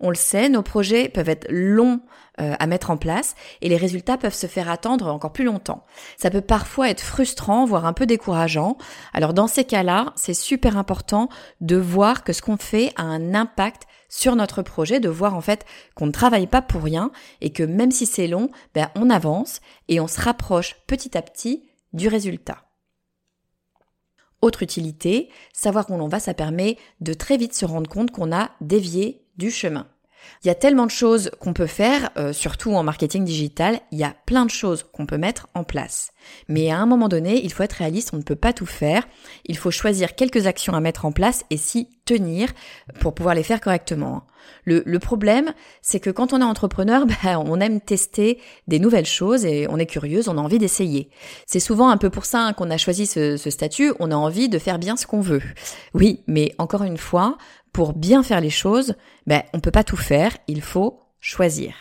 On 0.00 0.08
le 0.08 0.16
sait, 0.16 0.48
nos 0.48 0.62
projets 0.62 1.08
peuvent 1.08 1.28
être 1.28 1.46
longs 1.50 2.00
euh, 2.40 2.54
à 2.58 2.66
mettre 2.66 2.90
en 2.90 2.96
place 2.96 3.34
et 3.60 3.68
les 3.68 3.76
résultats 3.76 4.16
peuvent 4.16 4.34
se 4.34 4.46
faire 4.46 4.70
attendre 4.70 5.08
encore 5.08 5.32
plus 5.32 5.44
longtemps. 5.44 5.84
Ça 6.16 6.30
peut 6.30 6.40
parfois 6.40 6.88
être 6.88 7.02
frustrant, 7.02 7.66
voire 7.66 7.84
un 7.84 7.92
peu 7.92 8.06
décourageant. 8.06 8.78
Alors 9.12 9.34
dans 9.34 9.46
ces 9.46 9.64
cas-là, 9.64 10.14
c'est 10.16 10.34
super 10.34 10.78
important 10.78 11.28
de 11.60 11.76
voir 11.76 12.24
que 12.24 12.32
ce 12.32 12.40
qu'on 12.40 12.56
fait 12.56 12.92
a 12.96 13.02
un 13.02 13.34
impact 13.34 13.82
sur 14.08 14.36
notre 14.36 14.62
projet, 14.62 15.00
de 15.00 15.10
voir 15.10 15.34
en 15.34 15.42
fait 15.42 15.66
qu'on 15.94 16.06
ne 16.06 16.12
travaille 16.12 16.46
pas 16.46 16.62
pour 16.62 16.82
rien 16.82 17.10
et 17.42 17.52
que 17.52 17.62
même 17.62 17.90
si 17.90 18.06
c'est 18.06 18.26
long, 18.26 18.48
ben, 18.74 18.88
on 18.94 19.10
avance 19.10 19.60
et 19.88 20.00
on 20.00 20.08
se 20.08 20.20
rapproche 20.20 20.76
petit 20.86 21.16
à 21.16 21.22
petit 21.22 21.68
du 21.92 22.08
résultat. 22.08 22.64
Autre 24.42 24.62
utilité, 24.62 25.28
savoir 25.52 25.90
où 25.90 25.98
l'on 25.98 26.08
va, 26.08 26.18
ça 26.18 26.32
permet 26.32 26.78
de 27.00 27.12
très 27.12 27.36
vite 27.36 27.54
se 27.54 27.66
rendre 27.66 27.90
compte 27.90 28.10
qu'on 28.10 28.32
a 28.32 28.50
dévié 28.62 29.19
du 29.40 29.50
chemin. 29.50 29.86
Il 30.44 30.48
y 30.48 30.50
a 30.50 30.54
tellement 30.54 30.86
de 30.86 30.90
choses 30.90 31.30
qu'on 31.40 31.52
peut 31.52 31.66
faire, 31.66 32.10
euh, 32.16 32.32
surtout 32.32 32.72
en 32.74 32.82
marketing 32.82 33.24
digital, 33.24 33.80
il 33.90 33.98
y 33.98 34.04
a 34.04 34.14
plein 34.26 34.46
de 34.46 34.50
choses 34.50 34.84
qu'on 34.92 35.06
peut 35.06 35.18
mettre 35.18 35.48
en 35.54 35.64
place. 35.64 36.12
Mais 36.48 36.70
à 36.70 36.78
un 36.78 36.86
moment 36.86 37.08
donné, 37.08 37.42
il 37.44 37.52
faut 37.52 37.62
être 37.62 37.74
réaliste, 37.74 38.10
on 38.12 38.18
ne 38.18 38.22
peut 38.22 38.36
pas 38.36 38.52
tout 38.52 38.66
faire. 38.66 39.06
Il 39.46 39.56
faut 39.56 39.70
choisir 39.70 40.14
quelques 40.14 40.46
actions 40.46 40.74
à 40.74 40.80
mettre 40.80 41.04
en 41.04 41.12
place 41.12 41.44
et 41.50 41.56
s'y 41.56 41.88
tenir 42.04 42.48
pour 43.00 43.14
pouvoir 43.14 43.34
les 43.34 43.42
faire 43.42 43.60
correctement. 43.60 44.26
Le, 44.64 44.98
problème, 44.98 45.52
c'est 45.82 46.00
que 46.00 46.10
quand 46.10 46.32
on 46.32 46.40
est 46.40 46.44
entrepreneur, 46.44 47.06
ben, 47.24 47.42
on 47.44 47.60
aime 47.60 47.80
tester 47.80 48.40
des 48.68 48.78
nouvelles 48.78 49.06
choses 49.06 49.44
et 49.44 49.66
on 49.68 49.78
est 49.78 49.86
curieuse, 49.86 50.28
on 50.28 50.38
a 50.38 50.40
envie 50.40 50.58
d'essayer. 50.58 51.10
C'est 51.46 51.60
souvent 51.60 51.90
un 51.90 51.96
peu 51.96 52.10
pour 52.10 52.24
ça 52.24 52.40
hein, 52.40 52.52
qu'on 52.52 52.70
a 52.70 52.76
choisi 52.76 53.06
ce 53.06 53.36
statut, 53.36 53.92
on 54.00 54.10
a 54.10 54.16
envie 54.16 54.48
de 54.48 54.58
faire 54.58 54.78
bien 54.78 54.96
ce 54.96 55.06
qu'on 55.06 55.20
veut. 55.20 55.42
Oui, 55.94 56.22
mais 56.26 56.54
encore 56.58 56.84
une 56.84 56.98
fois, 56.98 57.36
pour 57.72 57.92
bien 57.92 58.22
faire 58.22 58.40
les 58.40 58.50
choses, 58.50 58.94
ben, 59.26 59.42
on 59.52 59.60
peut 59.60 59.70
pas 59.70 59.84
tout 59.84 59.96
faire, 59.96 60.36
il 60.48 60.62
faut 60.62 61.00
choisir. 61.20 61.74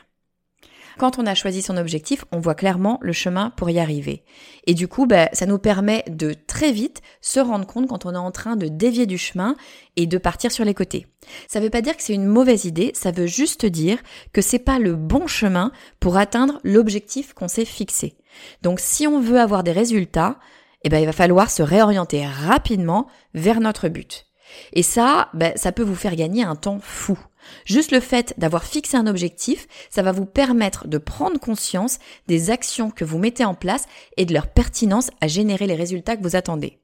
Quand 1.00 1.18
on 1.18 1.26
a 1.26 1.34
choisi 1.34 1.62
son 1.62 1.78
objectif, 1.78 2.26
on 2.34 2.42
voit 2.42 2.56
clairement 2.56 3.00
le 3.02 3.14
chemin 3.14 3.52
pour 3.52 3.70
y 3.70 3.80
arriver. 3.80 4.26
Et 4.68 4.74
du 4.74 4.90
coup, 4.90 5.06
ben, 5.06 5.30
ça 5.32 5.46
nous 5.46 5.58
permet 5.58 6.04
de 6.10 6.34
très 6.34 6.74
vite 6.74 7.02
se 7.22 7.40
rendre 7.40 7.66
compte 7.66 7.88
quand 7.88 8.06
on 8.06 8.14
est 8.14 8.18
en 8.18 8.32
train 8.32 8.58
de 8.58 8.68
dévier 8.68 9.06
du 9.06 9.18
chemin 9.18 9.56
et 9.96 10.08
de 10.08 10.18
partir 10.18 10.52
sur 10.52 10.66
les 10.66 10.74
côtés. 10.74 11.08
Ça 11.48 11.62
veut 11.62 11.70
pas 11.70 11.82
dire 11.82 11.96
que 11.96 12.04
c'est 12.04 12.14
une 12.14 12.26
mauvaise 12.26 12.66
idée, 12.66 12.92
ça 12.96 13.12
veut 13.12 13.28
juste 13.28 13.66
dire 13.66 13.98
que 14.34 14.42
c'est 14.42 14.60
pas 14.60 14.78
le 14.78 14.94
bon 14.94 15.26
chemin 15.26 15.72
pour 16.02 16.18
atteindre 16.18 16.60
l'objectif 16.66 17.34
qu'on 17.34 17.48
s'est 17.48 17.64
fixé. 17.64 18.18
Donc 18.62 18.82
si 18.82 19.08
on 19.08 19.22
veut 19.22 19.40
avoir 19.40 19.64
des 19.64 19.72
résultats, 19.72 20.38
eh 20.84 20.90
ben, 20.90 21.00
il 21.00 21.06
va 21.06 21.14
falloir 21.14 21.50
se 21.50 21.64
réorienter 21.64 22.26
rapidement 22.26 23.08
vers 23.34 23.62
notre 23.62 23.88
but. 23.88 24.29
Et 24.74 24.84
ça, 24.84 25.30
ben, 25.34 25.54
ça 25.56 25.72
peut 25.72 25.84
vous 25.84 25.96
faire 25.96 26.16
gagner 26.16 26.44
un 26.44 26.56
temps 26.56 26.80
fou. 26.82 27.18
Juste 27.66 27.92
le 27.92 28.00
fait 28.00 28.34
d'avoir 28.38 28.64
fixé 28.64 28.98
un 28.98 29.08
objectif, 29.08 29.68
ça 29.90 30.02
va 30.02 30.12
vous 30.12 30.26
permettre 30.26 30.88
de 30.88 30.98
prendre 30.98 31.40
conscience 31.40 32.00
des 32.28 32.52
actions 32.52 32.92
que 32.92 33.06
vous 33.06 33.18
mettez 33.18 33.46
en 33.46 33.56
place 33.56 33.86
et 34.18 34.26
de 34.26 34.34
leur 34.34 34.48
pertinence 34.48 35.12
à 35.22 35.28
générer 35.28 35.68
les 35.68 35.76
résultats 35.76 36.18
que 36.18 36.24
vous 36.24 36.36
attendez. 36.36 36.80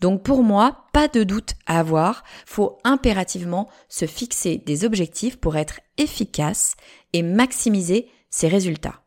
Donc 0.00 0.22
pour 0.22 0.42
moi, 0.42 0.86
pas 0.92 1.08
de 1.08 1.22
doute 1.22 1.52
à 1.66 1.78
avoir, 1.78 2.24
faut 2.46 2.78
impérativement 2.84 3.68
se 3.88 4.06
fixer 4.06 4.58
des 4.58 4.84
objectifs 4.84 5.36
pour 5.36 5.56
être 5.56 5.80
efficace 5.98 6.74
et 7.12 7.22
maximiser 7.22 8.08
ses 8.30 8.48
résultats. 8.48 9.01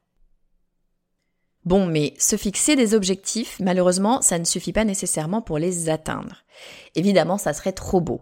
Bon, 1.66 1.88
mais 1.88 2.14
se 2.20 2.36
fixer 2.36 2.76
des 2.76 2.94
objectifs, 2.94 3.58
malheureusement, 3.60 4.22
ça 4.22 4.38
ne 4.38 4.44
suffit 4.44 4.72
pas 4.72 4.86
nécessairement 4.86 5.42
pour 5.42 5.58
les 5.58 5.90
atteindre. 5.90 6.44
Évidemment, 6.94 7.40
ça 7.40 7.54
serait 7.54 7.72
trop 7.72 8.00
beau. 8.00 8.22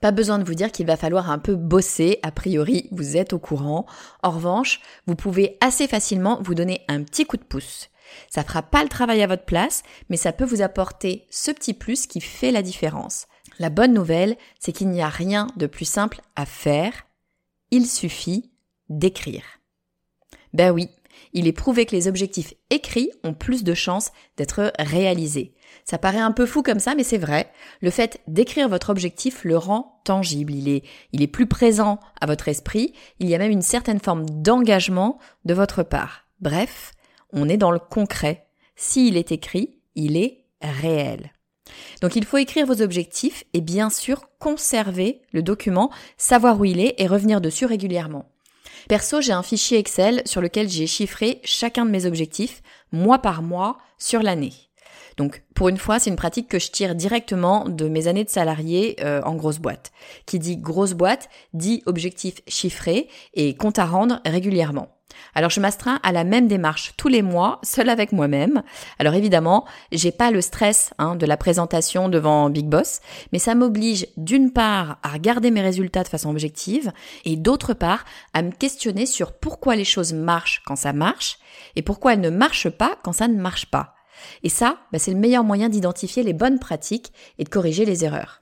Pas 0.00 0.10
besoin 0.10 0.40
de 0.40 0.44
vous 0.44 0.54
dire 0.54 0.72
qu'il 0.72 0.86
va 0.86 0.96
falloir 0.96 1.30
un 1.30 1.38
peu 1.38 1.54
bosser, 1.54 2.18
a 2.24 2.32
priori, 2.32 2.88
vous 2.90 3.16
êtes 3.16 3.32
au 3.32 3.38
courant. 3.38 3.86
En 4.24 4.30
revanche, 4.30 4.80
vous 5.06 5.14
pouvez 5.14 5.56
assez 5.60 5.86
facilement 5.86 6.40
vous 6.42 6.56
donner 6.56 6.82
un 6.88 7.04
petit 7.04 7.26
coup 7.26 7.36
de 7.36 7.44
pouce. 7.44 7.90
Ça 8.28 8.42
fera 8.42 8.62
pas 8.62 8.82
le 8.82 8.88
travail 8.88 9.22
à 9.22 9.28
votre 9.28 9.44
place, 9.44 9.84
mais 10.08 10.16
ça 10.16 10.32
peut 10.32 10.44
vous 10.44 10.62
apporter 10.62 11.26
ce 11.30 11.52
petit 11.52 11.74
plus 11.74 12.08
qui 12.08 12.20
fait 12.20 12.50
la 12.50 12.62
différence. 12.62 13.28
La 13.60 13.70
bonne 13.70 13.94
nouvelle, 13.94 14.36
c'est 14.58 14.72
qu'il 14.72 14.88
n'y 14.88 15.02
a 15.02 15.08
rien 15.08 15.46
de 15.56 15.66
plus 15.66 15.84
simple 15.84 16.20
à 16.34 16.44
faire. 16.44 17.06
Il 17.70 17.86
suffit 17.86 18.50
d'écrire. 18.88 19.44
Ben 20.52 20.72
oui, 20.72 20.88
il 21.32 21.46
est 21.46 21.52
prouvé 21.52 21.86
que 21.86 21.94
les 21.94 22.08
objectifs 22.08 22.54
écrits 22.70 23.10
ont 23.24 23.34
plus 23.34 23.64
de 23.64 23.74
chances 23.74 24.12
d'être 24.36 24.72
réalisés. 24.78 25.54
Ça 25.84 25.98
paraît 25.98 26.18
un 26.18 26.32
peu 26.32 26.46
fou 26.46 26.62
comme 26.62 26.80
ça, 26.80 26.94
mais 26.94 27.04
c'est 27.04 27.18
vrai. 27.18 27.50
Le 27.80 27.90
fait 27.90 28.20
d'écrire 28.26 28.68
votre 28.68 28.90
objectif 28.90 29.44
le 29.44 29.56
rend 29.56 30.00
tangible. 30.04 30.54
Il 30.54 30.68
est, 30.68 30.84
il 31.12 31.22
est 31.22 31.26
plus 31.26 31.46
présent 31.46 31.98
à 32.20 32.26
votre 32.26 32.48
esprit. 32.48 32.92
Il 33.18 33.28
y 33.28 33.34
a 33.34 33.38
même 33.38 33.52
une 33.52 33.62
certaine 33.62 34.00
forme 34.00 34.26
d'engagement 34.28 35.18
de 35.44 35.54
votre 35.54 35.82
part. 35.82 36.26
Bref, 36.40 36.92
on 37.32 37.48
est 37.48 37.56
dans 37.56 37.70
le 37.70 37.78
concret. 37.78 38.46
S'il 38.76 39.16
est 39.16 39.32
écrit, 39.32 39.80
il 39.94 40.16
est 40.16 40.44
réel. 40.62 41.32
Donc 42.00 42.16
il 42.16 42.24
faut 42.24 42.38
écrire 42.38 42.66
vos 42.66 42.82
objectifs 42.82 43.44
et 43.52 43.60
bien 43.60 43.90
sûr 43.90 44.28
conserver 44.38 45.22
le 45.32 45.42
document, 45.42 45.90
savoir 46.16 46.58
où 46.58 46.64
il 46.64 46.80
est 46.80 46.94
et 46.98 47.06
revenir 47.06 47.40
dessus 47.40 47.66
régulièrement. 47.66 48.30
Perso, 48.88 49.20
j'ai 49.20 49.32
un 49.32 49.42
fichier 49.42 49.78
Excel 49.78 50.22
sur 50.24 50.40
lequel 50.40 50.68
j'ai 50.68 50.86
chiffré 50.86 51.40
chacun 51.44 51.84
de 51.84 51.90
mes 51.90 52.06
objectifs, 52.06 52.62
mois 52.92 53.18
par 53.18 53.42
mois, 53.42 53.78
sur 53.98 54.22
l'année. 54.22 54.52
Donc 55.16 55.42
pour 55.54 55.68
une 55.68 55.78
fois, 55.78 55.98
c'est 55.98 56.10
une 56.10 56.16
pratique 56.16 56.48
que 56.48 56.58
je 56.58 56.70
tire 56.70 56.94
directement 56.94 57.68
de 57.68 57.88
mes 57.88 58.06
années 58.06 58.24
de 58.24 58.30
salarié 58.30 58.96
euh, 59.00 59.20
en 59.22 59.34
grosse 59.34 59.58
boîte. 59.58 59.92
Qui 60.26 60.38
dit 60.38 60.56
grosse 60.56 60.94
boîte 60.94 61.28
dit 61.52 61.82
objectif 61.86 62.40
chiffré 62.48 63.08
et 63.34 63.54
compte 63.54 63.78
à 63.78 63.86
rendre 63.86 64.20
régulièrement. 64.24 64.88
Alors 65.34 65.50
je 65.50 65.60
m'astreins 65.60 66.00
à 66.02 66.12
la 66.12 66.24
même 66.24 66.48
démarche 66.48 66.94
tous 66.96 67.08
les 67.08 67.22
mois, 67.22 67.60
seul 67.62 67.88
avec 67.88 68.12
moi-même. 68.12 68.62
Alors 68.98 69.14
évidemment, 69.14 69.66
j'ai 69.92 70.12
pas 70.12 70.30
le 70.30 70.40
stress 70.40 70.92
hein, 70.98 71.16
de 71.16 71.26
la 71.26 71.36
présentation 71.36 72.08
devant 72.08 72.50
Big 72.50 72.66
Boss, 72.66 73.00
mais 73.32 73.38
ça 73.38 73.54
m'oblige 73.54 74.06
d'une 74.16 74.52
part 74.52 74.98
à 75.02 75.08
regarder 75.10 75.50
mes 75.50 75.62
résultats 75.62 76.02
de 76.02 76.08
façon 76.08 76.30
objective 76.30 76.92
et 77.24 77.36
d'autre 77.36 77.74
part 77.74 78.04
à 78.34 78.42
me 78.42 78.50
questionner 78.50 79.06
sur 79.06 79.32
pourquoi 79.32 79.76
les 79.76 79.84
choses 79.84 80.12
marchent 80.12 80.62
quand 80.64 80.76
ça 80.76 80.92
marche 80.92 81.38
et 81.76 81.82
pourquoi 81.82 82.14
elles 82.14 82.20
ne 82.20 82.30
marchent 82.30 82.70
pas 82.70 82.96
quand 83.02 83.12
ça 83.12 83.28
ne 83.28 83.40
marche 83.40 83.66
pas. 83.66 83.94
Et 84.42 84.48
ça, 84.48 84.78
bah, 84.92 84.98
c'est 84.98 85.12
le 85.12 85.18
meilleur 85.18 85.44
moyen 85.44 85.68
d'identifier 85.68 86.22
les 86.22 86.32
bonnes 86.32 86.58
pratiques 86.58 87.12
et 87.38 87.44
de 87.44 87.48
corriger 87.48 87.84
les 87.84 88.04
erreurs. 88.04 88.40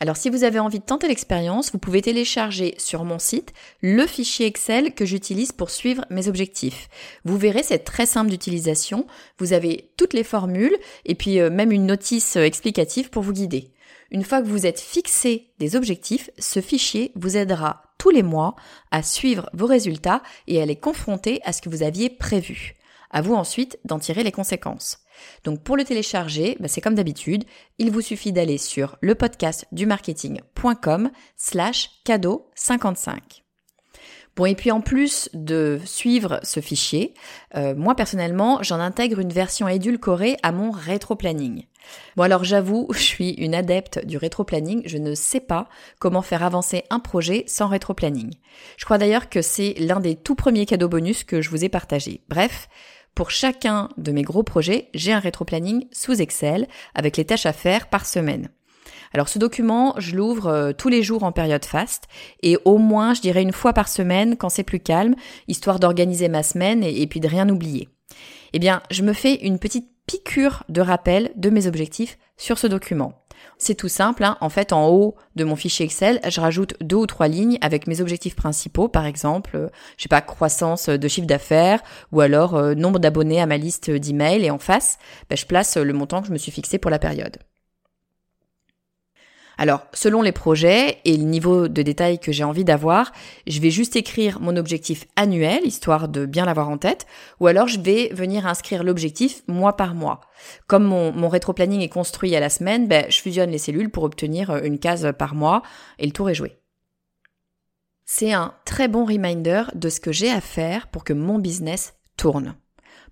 Alors 0.00 0.16
si 0.16 0.28
vous 0.28 0.44
avez 0.44 0.58
envie 0.58 0.80
de 0.80 0.84
tenter 0.84 1.08
l'expérience, 1.08 1.72
vous 1.72 1.78
pouvez 1.78 2.02
télécharger 2.02 2.74
sur 2.78 3.04
mon 3.04 3.18
site 3.18 3.52
le 3.80 4.06
fichier 4.06 4.46
Excel 4.46 4.92
que 4.92 5.06
j'utilise 5.06 5.52
pour 5.52 5.70
suivre 5.70 6.04
mes 6.10 6.28
objectifs. 6.28 6.88
Vous 7.24 7.38
verrez, 7.38 7.62
c'est 7.62 7.78
très 7.78 8.04
simple 8.04 8.30
d'utilisation. 8.30 9.06
Vous 9.38 9.52
avez 9.52 9.92
toutes 9.96 10.12
les 10.12 10.24
formules 10.24 10.76
et 11.06 11.14
puis 11.14 11.40
euh, 11.40 11.48
même 11.48 11.72
une 11.72 11.86
notice 11.86 12.36
euh, 12.36 12.42
explicative 12.44 13.08
pour 13.08 13.22
vous 13.22 13.32
guider. 13.32 13.70
Une 14.10 14.24
fois 14.24 14.42
que 14.42 14.46
vous 14.46 14.66
êtes 14.66 14.80
fixé 14.80 15.52
des 15.58 15.74
objectifs, 15.74 16.28
ce 16.38 16.60
fichier 16.60 17.12
vous 17.14 17.36
aidera 17.36 17.82
tous 17.98 18.10
les 18.10 18.22
mois 18.22 18.56
à 18.90 19.02
suivre 19.02 19.48
vos 19.54 19.66
résultats 19.66 20.22
et 20.46 20.60
à 20.60 20.66
les 20.66 20.76
confronter 20.76 21.40
à 21.44 21.52
ce 21.52 21.62
que 21.62 21.70
vous 21.70 21.82
aviez 21.82 22.10
prévu. 22.10 22.74
À 23.14 23.22
vous 23.22 23.34
ensuite 23.34 23.78
d'en 23.84 24.00
tirer 24.00 24.24
les 24.24 24.32
conséquences. 24.32 24.98
Donc 25.44 25.62
pour 25.62 25.76
le 25.76 25.84
télécharger, 25.84 26.56
bah, 26.58 26.66
c'est 26.66 26.80
comme 26.80 26.96
d'habitude, 26.96 27.44
il 27.78 27.92
vous 27.92 28.00
suffit 28.00 28.32
d'aller 28.32 28.58
sur 28.58 28.96
le 29.00 29.14
podcast 29.14 29.66
du 29.70 29.86
marketing.com 29.86 31.10
slash 31.36 31.90
cadeau 32.04 32.50
55. 32.56 33.44
Bon, 34.34 34.46
et 34.46 34.56
puis 34.56 34.72
en 34.72 34.80
plus 34.80 35.30
de 35.32 35.78
suivre 35.84 36.40
ce 36.42 36.58
fichier, 36.58 37.14
euh, 37.54 37.76
moi 37.76 37.94
personnellement, 37.94 38.64
j'en 38.64 38.80
intègre 38.80 39.20
une 39.20 39.32
version 39.32 39.68
édulcorée 39.68 40.36
à 40.42 40.50
mon 40.50 40.72
rétro-planning. 40.72 41.66
Bon 42.16 42.24
alors 42.24 42.42
j'avoue, 42.42 42.88
je 42.92 42.98
suis 42.98 43.30
une 43.34 43.54
adepte 43.54 44.04
du 44.04 44.16
rétro-planning, 44.16 44.82
je 44.86 44.98
ne 44.98 45.14
sais 45.14 45.38
pas 45.38 45.68
comment 46.00 46.22
faire 46.22 46.42
avancer 46.42 46.82
un 46.90 46.98
projet 46.98 47.44
sans 47.46 47.68
rétro-planning. 47.68 48.34
Je 48.76 48.84
crois 48.84 48.98
d'ailleurs 48.98 49.28
que 49.28 49.40
c'est 49.40 49.74
l'un 49.78 50.00
des 50.00 50.16
tout 50.16 50.34
premiers 50.34 50.66
cadeaux 50.66 50.88
bonus 50.88 51.22
que 51.22 51.40
je 51.40 51.50
vous 51.50 51.64
ai 51.64 51.68
partagé. 51.68 52.22
Bref, 52.28 52.68
pour 53.14 53.30
chacun 53.30 53.88
de 53.96 54.12
mes 54.12 54.22
gros 54.22 54.42
projets, 54.42 54.88
j'ai 54.94 55.12
un 55.12 55.20
rétro-planning 55.20 55.86
sous 55.92 56.20
Excel 56.20 56.66
avec 56.94 57.16
les 57.16 57.24
tâches 57.24 57.46
à 57.46 57.52
faire 57.52 57.88
par 57.88 58.06
semaine. 58.06 58.48
Alors 59.12 59.28
ce 59.28 59.38
document, 59.38 59.94
je 59.98 60.16
l'ouvre 60.16 60.48
euh, 60.48 60.72
tous 60.72 60.88
les 60.88 61.04
jours 61.04 61.22
en 61.22 61.30
période 61.30 61.64
faste 61.64 62.04
et 62.42 62.58
au 62.64 62.78
moins, 62.78 63.14
je 63.14 63.20
dirais 63.20 63.42
une 63.42 63.52
fois 63.52 63.72
par 63.72 63.88
semaine 63.88 64.36
quand 64.36 64.48
c'est 64.48 64.64
plus 64.64 64.80
calme, 64.80 65.14
histoire 65.46 65.78
d'organiser 65.78 66.28
ma 66.28 66.42
semaine 66.42 66.82
et, 66.82 67.00
et 67.00 67.06
puis 67.06 67.20
de 67.20 67.28
rien 67.28 67.48
oublier. 67.48 67.88
Eh 68.52 68.58
bien, 68.58 68.82
je 68.90 69.02
me 69.02 69.12
fais 69.12 69.34
une 69.46 69.60
petite 69.60 69.88
piqûre 70.06 70.64
de 70.68 70.80
rappel 70.80 71.30
de 71.36 71.50
mes 71.50 71.68
objectifs 71.68 72.18
sur 72.36 72.58
ce 72.58 72.66
document. 72.66 73.23
C'est 73.58 73.74
tout 73.74 73.88
simple, 73.88 74.24
hein. 74.24 74.36
en 74.40 74.48
fait 74.48 74.72
en 74.72 74.88
haut 74.88 75.14
de 75.36 75.44
mon 75.44 75.56
fichier 75.56 75.86
Excel, 75.86 76.20
je 76.28 76.40
rajoute 76.40 76.74
deux 76.80 76.96
ou 76.96 77.06
trois 77.06 77.28
lignes 77.28 77.58
avec 77.60 77.86
mes 77.86 78.00
objectifs 78.00 78.36
principaux, 78.36 78.88
par 78.88 79.06
exemple, 79.06 79.52
euh, 79.54 79.68
je 79.96 80.02
sais 80.02 80.08
pas, 80.08 80.20
croissance 80.20 80.88
de 80.88 81.08
chiffre 81.08 81.26
d'affaires 81.26 81.80
ou 82.12 82.20
alors 82.20 82.54
euh, 82.54 82.74
nombre 82.74 82.98
d'abonnés 82.98 83.40
à 83.40 83.46
ma 83.46 83.56
liste 83.56 83.90
d'emails 83.90 84.44
et 84.44 84.50
en 84.50 84.58
face, 84.58 84.98
ben, 85.30 85.36
je 85.36 85.46
place 85.46 85.76
le 85.76 85.92
montant 85.92 86.20
que 86.20 86.28
je 86.28 86.32
me 86.32 86.38
suis 86.38 86.52
fixé 86.52 86.78
pour 86.78 86.90
la 86.90 86.98
période. 86.98 87.38
Alors, 89.56 89.82
selon 89.92 90.22
les 90.22 90.32
projets 90.32 90.98
et 91.04 91.16
le 91.16 91.24
niveau 91.24 91.68
de 91.68 91.82
détail 91.82 92.18
que 92.18 92.32
j'ai 92.32 92.44
envie 92.44 92.64
d'avoir, 92.64 93.12
je 93.46 93.60
vais 93.60 93.70
juste 93.70 93.96
écrire 93.96 94.40
mon 94.40 94.56
objectif 94.56 95.06
annuel, 95.16 95.64
histoire 95.64 96.08
de 96.08 96.26
bien 96.26 96.44
l'avoir 96.44 96.68
en 96.68 96.78
tête, 96.78 97.06
ou 97.40 97.46
alors 97.46 97.68
je 97.68 97.80
vais 97.80 98.08
venir 98.12 98.46
inscrire 98.46 98.82
l'objectif 98.82 99.42
mois 99.46 99.76
par 99.76 99.94
mois. 99.94 100.20
Comme 100.66 100.84
mon, 100.84 101.12
mon 101.12 101.28
rétro-planning 101.28 101.80
est 101.80 101.88
construit 101.88 102.34
à 102.34 102.40
la 102.40 102.50
semaine, 102.50 102.88
ben, 102.88 103.06
je 103.08 103.20
fusionne 103.20 103.50
les 103.50 103.58
cellules 103.58 103.90
pour 103.90 104.04
obtenir 104.04 104.50
euh, 104.50 104.60
une 104.62 104.78
case 104.78 105.12
par 105.18 105.34
mois, 105.34 105.62
et 105.98 106.06
le 106.06 106.12
tour 106.12 106.30
est 106.30 106.34
joué. 106.34 106.58
C'est 108.04 108.32
un 108.32 108.54
très 108.64 108.88
bon 108.88 109.04
reminder 109.04 109.64
de 109.74 109.88
ce 109.88 110.00
que 110.00 110.12
j'ai 110.12 110.30
à 110.30 110.40
faire 110.40 110.88
pour 110.88 111.04
que 111.04 111.14
mon 111.14 111.38
business 111.38 111.94
tourne. 112.16 112.56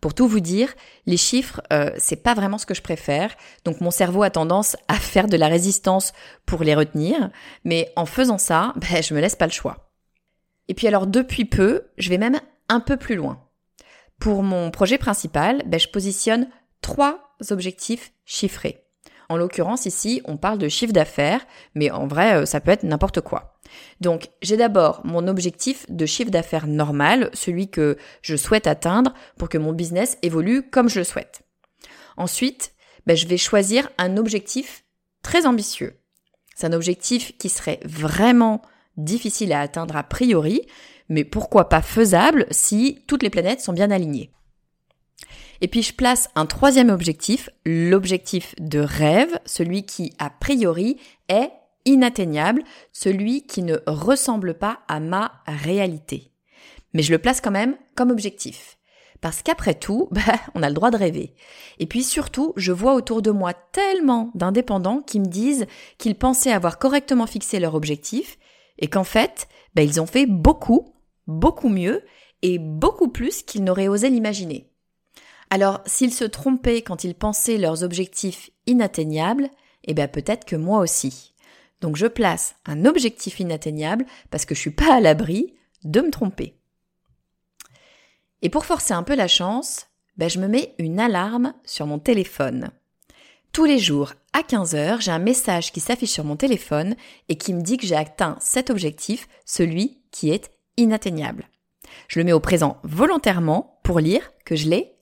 Pour 0.02 0.14
tout 0.14 0.26
vous 0.26 0.40
dire, 0.40 0.74
les 1.06 1.16
chiffres, 1.16 1.62
euh, 1.72 1.92
c'est 1.96 2.24
pas 2.24 2.34
vraiment 2.34 2.58
ce 2.58 2.66
que 2.66 2.74
je 2.74 2.82
préfère. 2.82 3.36
Donc 3.64 3.80
mon 3.80 3.92
cerveau 3.92 4.24
a 4.24 4.30
tendance 4.30 4.76
à 4.88 4.94
faire 4.94 5.28
de 5.28 5.36
la 5.36 5.46
résistance 5.46 6.12
pour 6.44 6.64
les 6.64 6.74
retenir. 6.74 7.30
Mais 7.64 7.92
en 7.94 8.04
faisant 8.04 8.36
ça, 8.36 8.74
ben, 8.90 9.00
je 9.00 9.14
me 9.14 9.20
laisse 9.20 9.36
pas 9.36 9.46
le 9.46 9.52
choix. 9.52 9.92
Et 10.66 10.74
puis 10.74 10.88
alors 10.88 11.06
depuis 11.06 11.44
peu, 11.44 11.84
je 11.98 12.10
vais 12.10 12.18
même 12.18 12.40
un 12.68 12.80
peu 12.80 12.96
plus 12.96 13.14
loin. 13.14 13.46
Pour 14.18 14.42
mon 14.42 14.72
projet 14.72 14.98
principal, 14.98 15.62
ben, 15.66 15.78
je 15.78 15.88
positionne 15.88 16.48
trois 16.80 17.36
objectifs 17.50 18.12
chiffrés. 18.24 18.81
En 19.32 19.38
l'occurrence 19.38 19.86
ici, 19.86 20.20
on 20.26 20.36
parle 20.36 20.58
de 20.58 20.68
chiffre 20.68 20.92
d'affaires, 20.92 21.46
mais 21.74 21.90
en 21.90 22.06
vrai, 22.06 22.34
euh, 22.34 22.44
ça 22.44 22.60
peut 22.60 22.70
être 22.70 22.82
n'importe 22.82 23.22
quoi. 23.22 23.58
Donc, 24.02 24.28
j'ai 24.42 24.58
d'abord 24.58 25.00
mon 25.04 25.26
objectif 25.26 25.86
de 25.88 26.04
chiffre 26.04 26.30
d'affaires 26.30 26.66
normal, 26.66 27.30
celui 27.32 27.70
que 27.70 27.96
je 28.20 28.36
souhaite 28.36 28.66
atteindre 28.66 29.14
pour 29.38 29.48
que 29.48 29.56
mon 29.56 29.72
business 29.72 30.18
évolue 30.20 30.68
comme 30.68 30.90
je 30.90 30.98
le 30.98 31.04
souhaite. 31.04 31.44
Ensuite, 32.18 32.74
ben, 33.06 33.16
je 33.16 33.26
vais 33.26 33.38
choisir 33.38 33.88
un 33.96 34.18
objectif 34.18 34.84
très 35.22 35.46
ambitieux. 35.46 35.98
C'est 36.54 36.66
un 36.66 36.74
objectif 36.74 37.32
qui 37.38 37.48
serait 37.48 37.80
vraiment 37.86 38.60
difficile 38.98 39.54
à 39.54 39.62
atteindre 39.62 39.96
a 39.96 40.02
priori, 40.02 40.60
mais 41.08 41.24
pourquoi 41.24 41.70
pas 41.70 41.80
faisable 41.80 42.44
si 42.50 43.02
toutes 43.06 43.22
les 43.22 43.30
planètes 43.30 43.62
sont 43.62 43.72
bien 43.72 43.90
alignées. 43.90 44.30
Et 45.62 45.68
puis 45.68 45.82
je 45.82 45.94
place 45.94 46.28
un 46.34 46.44
troisième 46.44 46.90
objectif, 46.90 47.48
l'objectif 47.64 48.56
de 48.58 48.80
rêve, 48.80 49.38
celui 49.46 49.84
qui 49.84 50.12
a 50.18 50.28
priori 50.28 50.98
est 51.28 51.52
inatteignable, 51.84 52.64
celui 52.92 53.46
qui 53.46 53.62
ne 53.62 53.76
ressemble 53.86 54.54
pas 54.54 54.80
à 54.88 54.98
ma 54.98 55.30
réalité. 55.46 56.32
Mais 56.94 57.02
je 57.02 57.12
le 57.12 57.18
place 57.18 57.40
quand 57.40 57.52
même 57.52 57.76
comme 57.94 58.10
objectif. 58.10 58.76
Parce 59.20 59.42
qu'après 59.42 59.74
tout, 59.74 60.08
bah, 60.10 60.34
on 60.56 60.64
a 60.64 60.68
le 60.68 60.74
droit 60.74 60.90
de 60.90 60.96
rêver. 60.96 61.32
Et 61.78 61.86
puis 61.86 62.02
surtout, 62.02 62.52
je 62.56 62.72
vois 62.72 62.94
autour 62.94 63.22
de 63.22 63.30
moi 63.30 63.54
tellement 63.54 64.32
d'indépendants 64.34 65.00
qui 65.00 65.20
me 65.20 65.26
disent 65.26 65.66
qu'ils 65.96 66.16
pensaient 66.16 66.50
avoir 66.50 66.80
correctement 66.80 67.28
fixé 67.28 67.60
leur 67.60 67.76
objectif 67.76 68.36
et 68.80 68.88
qu'en 68.88 69.04
fait, 69.04 69.46
bah, 69.76 69.82
ils 69.82 70.00
ont 70.00 70.06
fait 70.06 70.26
beaucoup, 70.26 70.92
beaucoup 71.28 71.68
mieux 71.68 72.02
et 72.42 72.58
beaucoup 72.58 73.08
plus 73.08 73.44
qu'ils 73.44 73.62
n'auraient 73.62 73.86
osé 73.86 74.10
l'imaginer. 74.10 74.71
Alors, 75.54 75.82
s'ils 75.84 76.14
se 76.14 76.24
trompaient 76.24 76.80
quand 76.80 77.04
ils 77.04 77.14
pensaient 77.14 77.58
leurs 77.58 77.84
objectifs 77.84 78.48
inatteignables, 78.66 79.50
eh 79.84 79.92
bien 79.92 80.08
peut-être 80.08 80.46
que 80.46 80.56
moi 80.56 80.78
aussi. 80.78 81.34
Donc 81.82 81.94
je 81.94 82.06
place 82.06 82.54
un 82.64 82.86
objectif 82.86 83.38
inatteignable 83.38 84.06
parce 84.30 84.46
que 84.46 84.54
je 84.54 84.60
suis 84.60 84.70
pas 84.70 84.94
à 84.94 85.00
l'abri 85.00 85.52
de 85.84 86.00
me 86.00 86.10
tromper. 86.10 86.56
Et 88.40 88.48
pour 88.48 88.64
forcer 88.64 88.94
un 88.94 89.02
peu 89.02 89.14
la 89.14 89.28
chance, 89.28 89.88
ben 90.16 90.30
je 90.30 90.38
me 90.38 90.48
mets 90.48 90.74
une 90.78 90.98
alarme 90.98 91.52
sur 91.66 91.86
mon 91.86 91.98
téléphone. 91.98 92.70
Tous 93.52 93.66
les 93.66 93.78
jours, 93.78 94.14
à 94.32 94.42
15 94.42 94.74
heures, 94.74 95.02
j'ai 95.02 95.10
un 95.10 95.18
message 95.18 95.70
qui 95.70 95.80
s'affiche 95.80 96.12
sur 96.12 96.24
mon 96.24 96.36
téléphone 96.36 96.96
et 97.28 97.36
qui 97.36 97.52
me 97.52 97.60
dit 97.60 97.76
que 97.76 97.86
j'ai 97.86 97.94
atteint 97.94 98.38
cet 98.40 98.70
objectif, 98.70 99.28
celui 99.44 100.00
qui 100.12 100.30
est 100.30 100.50
inatteignable. 100.78 101.50
Je 102.08 102.20
le 102.20 102.24
mets 102.24 102.32
au 102.32 102.40
présent 102.40 102.78
volontairement 102.84 103.80
pour 103.84 104.00
lire 104.00 104.30
que 104.46 104.56
je 104.56 104.70
l'ai 104.70 104.96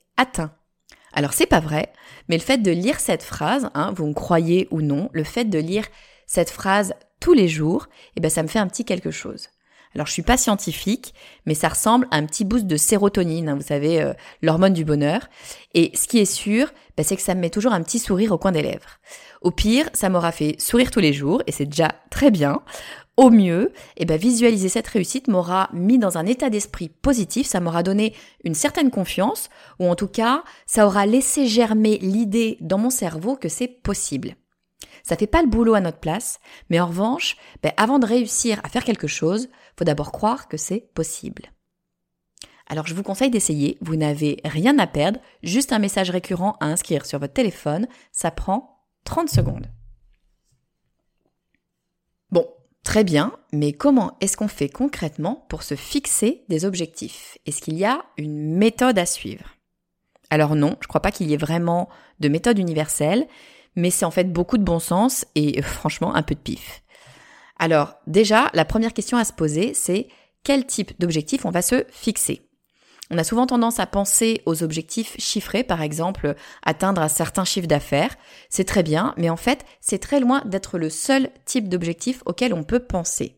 Alors 1.13 1.33
c'est 1.33 1.45
pas 1.45 1.59
vrai, 1.59 1.91
mais 2.29 2.37
le 2.37 2.43
fait 2.43 2.59
de 2.59 2.71
lire 2.71 2.99
cette 2.99 3.23
phrase, 3.23 3.69
hein, 3.73 3.93
vous 3.95 4.07
me 4.07 4.13
croyez 4.13 4.67
ou 4.71 4.81
non, 4.81 5.09
le 5.11 5.23
fait 5.23 5.45
de 5.45 5.59
lire 5.59 5.85
cette 6.25 6.49
phrase 6.49 6.93
tous 7.19 7.33
les 7.33 7.47
jours, 7.47 7.87
eh 8.15 8.21
ben 8.21 8.29
ça 8.29 8.43
me 8.43 8.47
fait 8.47 8.59
un 8.59 8.67
petit 8.67 8.85
quelque 8.85 9.11
chose. 9.11 9.49
Alors 9.93 10.07
je 10.07 10.13
suis 10.13 10.21
pas 10.21 10.37
scientifique, 10.37 11.13
mais 11.45 11.53
ça 11.53 11.67
ressemble 11.67 12.07
à 12.11 12.17
un 12.17 12.25
petit 12.25 12.45
boost 12.45 12.65
de 12.65 12.77
sérotonine, 12.77 13.49
hein, 13.49 13.55
vous 13.55 13.61
savez, 13.61 14.01
euh, 14.01 14.13
l'hormone 14.41 14.73
du 14.73 14.85
bonheur. 14.85 15.27
Et 15.73 15.91
ce 15.95 16.07
qui 16.07 16.19
est 16.19 16.25
sûr, 16.25 16.71
ben, 16.95 17.03
c'est 17.03 17.17
que 17.17 17.21
ça 17.21 17.35
me 17.35 17.41
met 17.41 17.49
toujours 17.49 17.73
un 17.73 17.81
petit 17.81 17.99
sourire 17.99 18.31
au 18.31 18.37
coin 18.37 18.53
des 18.53 18.61
lèvres. 18.61 18.99
Au 19.41 19.51
pire, 19.51 19.89
ça 19.93 20.07
m'aura 20.07 20.31
fait 20.31 20.55
sourire 20.59 20.91
tous 20.91 21.01
les 21.01 21.11
jours, 21.13 21.43
et 21.45 21.51
c'est 21.51 21.65
déjà 21.65 21.89
très 22.09 22.31
bien. 22.31 22.61
Mieux, 23.29 23.71
eh 23.97 24.05
ben, 24.05 24.17
visualiser 24.17 24.69
cette 24.69 24.87
réussite 24.87 25.27
m'aura 25.27 25.69
mis 25.73 25.99
dans 25.99 26.17
un 26.17 26.25
état 26.25 26.49
d'esprit 26.49 26.89
positif, 26.89 27.45
ça 27.47 27.59
m'aura 27.59 27.83
donné 27.83 28.15
une 28.43 28.55
certaine 28.55 28.89
confiance, 28.89 29.49
ou 29.79 29.87
en 29.87 29.95
tout 29.95 30.07
cas, 30.07 30.43
ça 30.65 30.87
aura 30.87 31.05
laissé 31.05 31.47
germer 31.47 31.97
l'idée 31.99 32.57
dans 32.61 32.77
mon 32.77 32.89
cerveau 32.89 33.35
que 33.35 33.49
c'est 33.49 33.67
possible. 33.67 34.35
Ça 35.03 35.17
fait 35.17 35.27
pas 35.27 35.41
le 35.41 35.47
boulot 35.47 35.73
à 35.73 35.81
notre 35.81 35.99
place, 35.99 36.39
mais 36.69 36.79
en 36.79 36.87
revanche, 36.87 37.37
ben, 37.63 37.73
avant 37.77 37.99
de 37.99 38.05
réussir 38.05 38.59
à 38.63 38.69
faire 38.69 38.83
quelque 38.83 39.07
chose, 39.07 39.49
faut 39.77 39.85
d'abord 39.85 40.11
croire 40.11 40.47
que 40.47 40.57
c'est 40.57 40.91
possible. 40.93 41.51
Alors 42.67 42.87
je 42.87 42.93
vous 42.93 43.03
conseille 43.03 43.29
d'essayer, 43.29 43.77
vous 43.81 43.97
n'avez 43.97 44.39
rien 44.45 44.79
à 44.79 44.87
perdre, 44.87 45.19
juste 45.43 45.73
un 45.73 45.79
message 45.79 46.09
récurrent 46.09 46.55
à 46.61 46.67
inscrire 46.67 47.05
sur 47.05 47.19
votre 47.19 47.33
téléphone, 47.33 47.87
ça 48.11 48.31
prend 48.31 48.85
30 49.03 49.29
secondes. 49.29 49.67
Bon, 52.29 52.47
très 52.83 53.03
bien, 53.03 53.33
mais 53.53 53.73
comment 53.73 54.17
est-ce 54.21 54.37
qu'on 54.37 54.47
fait 54.47 54.69
concrètement 54.69 55.45
pour 55.49 55.63
se 55.63 55.75
fixer 55.75 56.43
des 56.49 56.65
objectifs? 56.65 57.37
Est-ce 57.45 57.61
qu'il 57.61 57.77
y 57.77 57.85
a 57.85 58.03
une 58.17 58.55
méthode 58.55 58.97
à 58.97 59.05
suivre? 59.05 59.45
Alors 60.29 60.55
non, 60.55 60.77
je 60.79 60.85
ne 60.85 60.87
crois 60.87 61.01
pas 61.01 61.11
qu'il 61.11 61.29
y 61.29 61.33
ait 61.33 61.37
vraiment 61.37 61.89
de 62.19 62.29
méthode 62.29 62.57
universelle, 62.57 63.27
mais 63.75 63.89
c'est 63.91 64.05
en 64.05 64.11
fait 64.11 64.31
beaucoup 64.31 64.57
de 64.57 64.63
bon 64.63 64.79
sens 64.79 65.25
et 65.35 65.59
euh, 65.59 65.61
franchement 65.63 66.15
un 66.15 66.23
peu 66.23 66.35
de 66.35 66.39
pif. 66.39 66.81
Alors 67.57 67.95
déjà, 68.07 68.49
la 68.53 68.65
première 68.65 68.93
question 68.93 69.17
à 69.17 69.25
se 69.25 69.33
poser, 69.33 69.73
c'est 69.73 70.07
quel 70.43 70.65
type 70.65 70.99
d'objectif 70.99 71.45
on 71.45 71.51
va 71.51 71.61
se 71.61 71.85
fixer? 71.91 72.41
On 73.11 73.17
a 73.17 73.23
souvent 73.23 73.45
tendance 73.45 73.79
à 73.79 73.85
penser 73.85 74.41
aux 74.45 74.63
objectifs 74.63 75.15
chiffrés, 75.19 75.63
par 75.63 75.81
exemple 75.81 76.35
atteindre 76.63 77.01
un 77.01 77.09
certain 77.09 77.43
chiffre 77.43 77.67
d'affaires. 77.67 78.15
C'est 78.49 78.63
très 78.63 78.83
bien, 78.83 79.13
mais 79.17 79.29
en 79.29 79.37
fait, 79.37 79.65
c'est 79.81 79.99
très 79.99 80.19
loin 80.19 80.41
d'être 80.45 80.77
le 80.77 80.89
seul 80.89 81.29
type 81.45 81.67
d'objectif 81.67 82.23
auquel 82.25 82.53
on 82.53 82.63
peut 82.63 82.79
penser. 82.79 83.37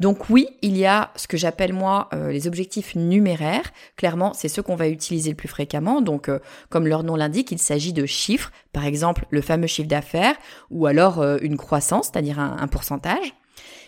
Donc 0.00 0.30
oui, 0.30 0.48
il 0.62 0.76
y 0.76 0.86
a 0.86 1.10
ce 1.16 1.26
que 1.26 1.36
j'appelle 1.36 1.72
moi 1.72 2.08
euh, 2.12 2.30
les 2.30 2.46
objectifs 2.46 2.94
numéraires. 2.94 3.72
Clairement, 3.96 4.32
c'est 4.32 4.48
ceux 4.48 4.62
qu'on 4.62 4.76
va 4.76 4.88
utiliser 4.88 5.30
le 5.30 5.36
plus 5.36 5.48
fréquemment. 5.48 6.00
Donc 6.00 6.28
euh, 6.28 6.38
comme 6.68 6.86
leur 6.86 7.02
nom 7.02 7.16
l'indique, 7.16 7.50
il 7.50 7.58
s'agit 7.58 7.92
de 7.92 8.06
chiffres, 8.06 8.52
par 8.72 8.84
exemple 8.84 9.26
le 9.30 9.40
fameux 9.40 9.66
chiffre 9.66 9.88
d'affaires, 9.88 10.36
ou 10.70 10.86
alors 10.86 11.20
euh, 11.20 11.38
une 11.42 11.56
croissance, 11.56 12.10
c'est-à-dire 12.12 12.38
un, 12.38 12.56
un 12.60 12.68
pourcentage. 12.68 13.34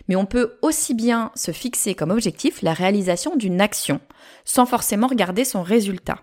Mais 0.09 0.17
on 0.17 0.27
peut 0.27 0.59
aussi 0.63 0.95
bien 0.95 1.31
se 1.35 1.53
fixer 1.53 1.95
comme 1.95 2.11
objectif 2.11 2.63
la 2.63 2.73
réalisation 2.73 3.37
d'une 3.37 3.61
action, 3.61 4.01
sans 4.45 4.67
forcément 4.67 5.07
regarder 5.07 5.45
son 5.45 5.63
résultat. 5.63 6.19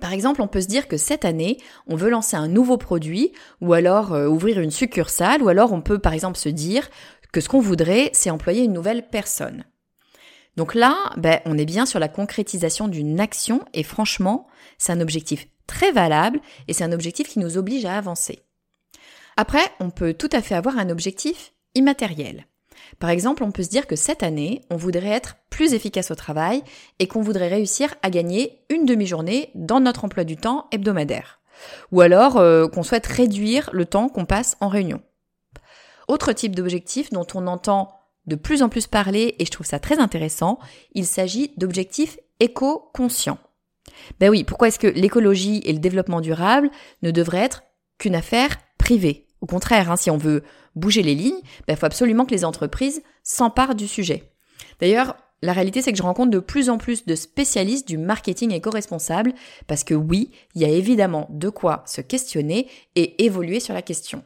Par 0.00 0.12
exemple, 0.12 0.42
on 0.42 0.48
peut 0.48 0.60
se 0.60 0.66
dire 0.66 0.88
que 0.88 0.96
cette 0.96 1.24
année, 1.24 1.58
on 1.86 1.96
veut 1.96 2.10
lancer 2.10 2.36
un 2.36 2.48
nouveau 2.48 2.76
produit, 2.76 3.32
ou 3.60 3.72
alors 3.72 4.10
ouvrir 4.10 4.58
une 4.58 4.72
succursale, 4.72 5.42
ou 5.42 5.48
alors 5.48 5.72
on 5.72 5.80
peut 5.80 6.00
par 6.00 6.12
exemple 6.12 6.38
se 6.38 6.48
dire 6.48 6.88
que 7.32 7.40
ce 7.40 7.48
qu'on 7.48 7.60
voudrait, 7.60 8.10
c'est 8.12 8.30
employer 8.30 8.64
une 8.64 8.72
nouvelle 8.72 9.08
personne. 9.08 9.64
Donc 10.56 10.74
là, 10.74 11.12
ben, 11.16 11.40
on 11.46 11.56
est 11.56 11.64
bien 11.64 11.86
sur 11.86 11.98
la 11.98 12.08
concrétisation 12.08 12.88
d'une 12.88 13.20
action 13.20 13.64
et 13.72 13.82
franchement, 13.82 14.46
c'est 14.76 14.92
un 14.92 15.00
objectif 15.00 15.48
très 15.66 15.92
valable 15.92 16.40
et 16.68 16.74
c'est 16.74 16.84
un 16.84 16.92
objectif 16.92 17.28
qui 17.28 17.38
nous 17.38 17.56
oblige 17.56 17.86
à 17.86 17.96
avancer. 17.96 18.40
Après, 19.36 19.64
on 19.80 19.90
peut 19.90 20.12
tout 20.12 20.28
à 20.32 20.42
fait 20.42 20.54
avoir 20.54 20.76
un 20.76 20.90
objectif 20.90 21.54
immatériel. 21.74 22.46
Par 22.98 23.10
exemple, 23.10 23.42
on 23.42 23.50
peut 23.50 23.62
se 23.62 23.68
dire 23.68 23.86
que 23.86 23.96
cette 23.96 24.22
année, 24.22 24.62
on 24.70 24.76
voudrait 24.76 25.08
être 25.08 25.36
plus 25.50 25.74
efficace 25.74 26.10
au 26.10 26.14
travail 26.14 26.62
et 26.98 27.06
qu'on 27.06 27.22
voudrait 27.22 27.48
réussir 27.48 27.94
à 28.02 28.10
gagner 28.10 28.60
une 28.70 28.86
demi-journée 28.86 29.50
dans 29.54 29.80
notre 29.80 30.04
emploi 30.04 30.24
du 30.24 30.36
temps 30.36 30.66
hebdomadaire. 30.70 31.40
Ou 31.90 32.00
alors 32.00 32.38
euh, 32.38 32.68
qu'on 32.68 32.82
souhaite 32.82 33.06
réduire 33.06 33.70
le 33.72 33.84
temps 33.84 34.08
qu'on 34.08 34.24
passe 34.24 34.56
en 34.60 34.68
réunion. 34.68 35.00
Autre 36.08 36.32
type 36.32 36.56
d'objectif 36.56 37.10
dont 37.10 37.26
on 37.34 37.46
entend 37.46 37.92
de 38.26 38.36
plus 38.36 38.62
en 38.62 38.68
plus 38.68 38.86
parler 38.86 39.34
et 39.38 39.44
je 39.44 39.50
trouve 39.50 39.66
ça 39.66 39.78
très 39.78 39.98
intéressant, 39.98 40.58
il 40.94 41.06
s'agit 41.06 41.52
d'objectifs 41.56 42.18
éco-conscients. 42.40 43.38
Ben 44.20 44.30
oui, 44.30 44.44
pourquoi 44.44 44.68
est-ce 44.68 44.78
que 44.78 44.86
l'écologie 44.86 45.60
et 45.64 45.72
le 45.72 45.78
développement 45.78 46.20
durable 46.20 46.70
ne 47.02 47.10
devraient 47.10 47.38
être 47.38 47.62
qu'une 47.98 48.14
affaire 48.14 48.56
privée? 48.78 49.26
Au 49.42 49.46
contraire, 49.46 49.90
hein, 49.90 49.96
si 49.96 50.10
on 50.10 50.16
veut 50.16 50.44
bouger 50.76 51.02
les 51.02 51.14
lignes, 51.14 51.40
il 51.42 51.64
ben 51.66 51.76
faut 51.76 51.84
absolument 51.86 52.24
que 52.24 52.30
les 52.30 52.44
entreprises 52.44 53.02
s'emparent 53.22 53.74
du 53.74 53.88
sujet. 53.88 54.32
D'ailleurs, 54.80 55.16
la 55.42 55.52
réalité, 55.52 55.82
c'est 55.82 55.90
que 55.90 55.98
je 55.98 56.02
rencontre 56.04 56.30
de 56.30 56.38
plus 56.38 56.70
en 56.70 56.78
plus 56.78 57.04
de 57.04 57.16
spécialistes 57.16 57.88
du 57.88 57.98
marketing 57.98 58.52
éco-responsable, 58.52 59.34
parce 59.66 59.82
que 59.82 59.94
oui, 59.94 60.30
il 60.54 60.62
y 60.62 60.64
a 60.64 60.68
évidemment 60.68 61.26
de 61.30 61.48
quoi 61.48 61.82
se 61.86 62.00
questionner 62.00 62.68
et 62.94 63.24
évoluer 63.24 63.58
sur 63.58 63.74
la 63.74 63.82
question. 63.82 64.22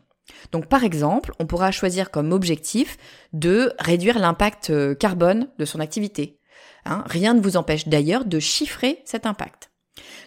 Donc 0.53 0.67
par 0.67 0.85
exemple, 0.85 1.33
on 1.39 1.47
pourra 1.47 1.71
choisir 1.71 2.11
comme 2.11 2.33
objectif 2.33 2.99
de 3.33 3.73
réduire 3.79 4.19
l'impact 4.19 4.71
euh, 4.71 4.95
carbone 4.95 5.49
de 5.59 5.65
son 5.65 5.81
activité. 5.81 6.41
Hein, 6.85 7.05
rien 7.07 7.33
ne 7.33 7.41
vous 7.41 7.57
empêche 7.57 7.89
d'ailleurs 7.89 8.25
de 8.25 8.39
chiffrer 8.39 9.01
cet 9.05 9.25
impact. 9.25 9.71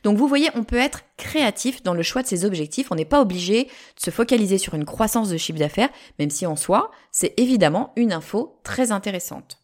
Donc 0.04 0.18
vous 0.18 0.28
voyez, 0.28 0.50
on 0.56 0.64
peut 0.64 0.78
être 0.78 1.02
créatif 1.18 1.84
dans 1.84 1.94
le 1.94 2.04
choix 2.04 2.22
de 2.22 2.28
ses 2.28 2.46
objectifs. 2.46 2.92
On 2.92 2.96
n'est 2.96 3.06
pas 3.06 3.22
obligé 3.22 3.66
de 3.66 3.70
se 4.00 4.10
focaliser 4.12 4.58
sur 4.58 4.74
une 4.74 4.86
croissance 4.86 5.30
de 5.30 5.38
chiffre 5.38 5.60
d'affaires, 5.60 5.90
même 6.18 6.30
si 6.30 6.46
en 6.46 6.56
soi, 6.56 6.92
c'est 7.12 7.34
évidemment 7.38 7.94
une 7.96 8.14
info 8.14 8.60
très 8.64 8.92
intéressante. 8.92 9.60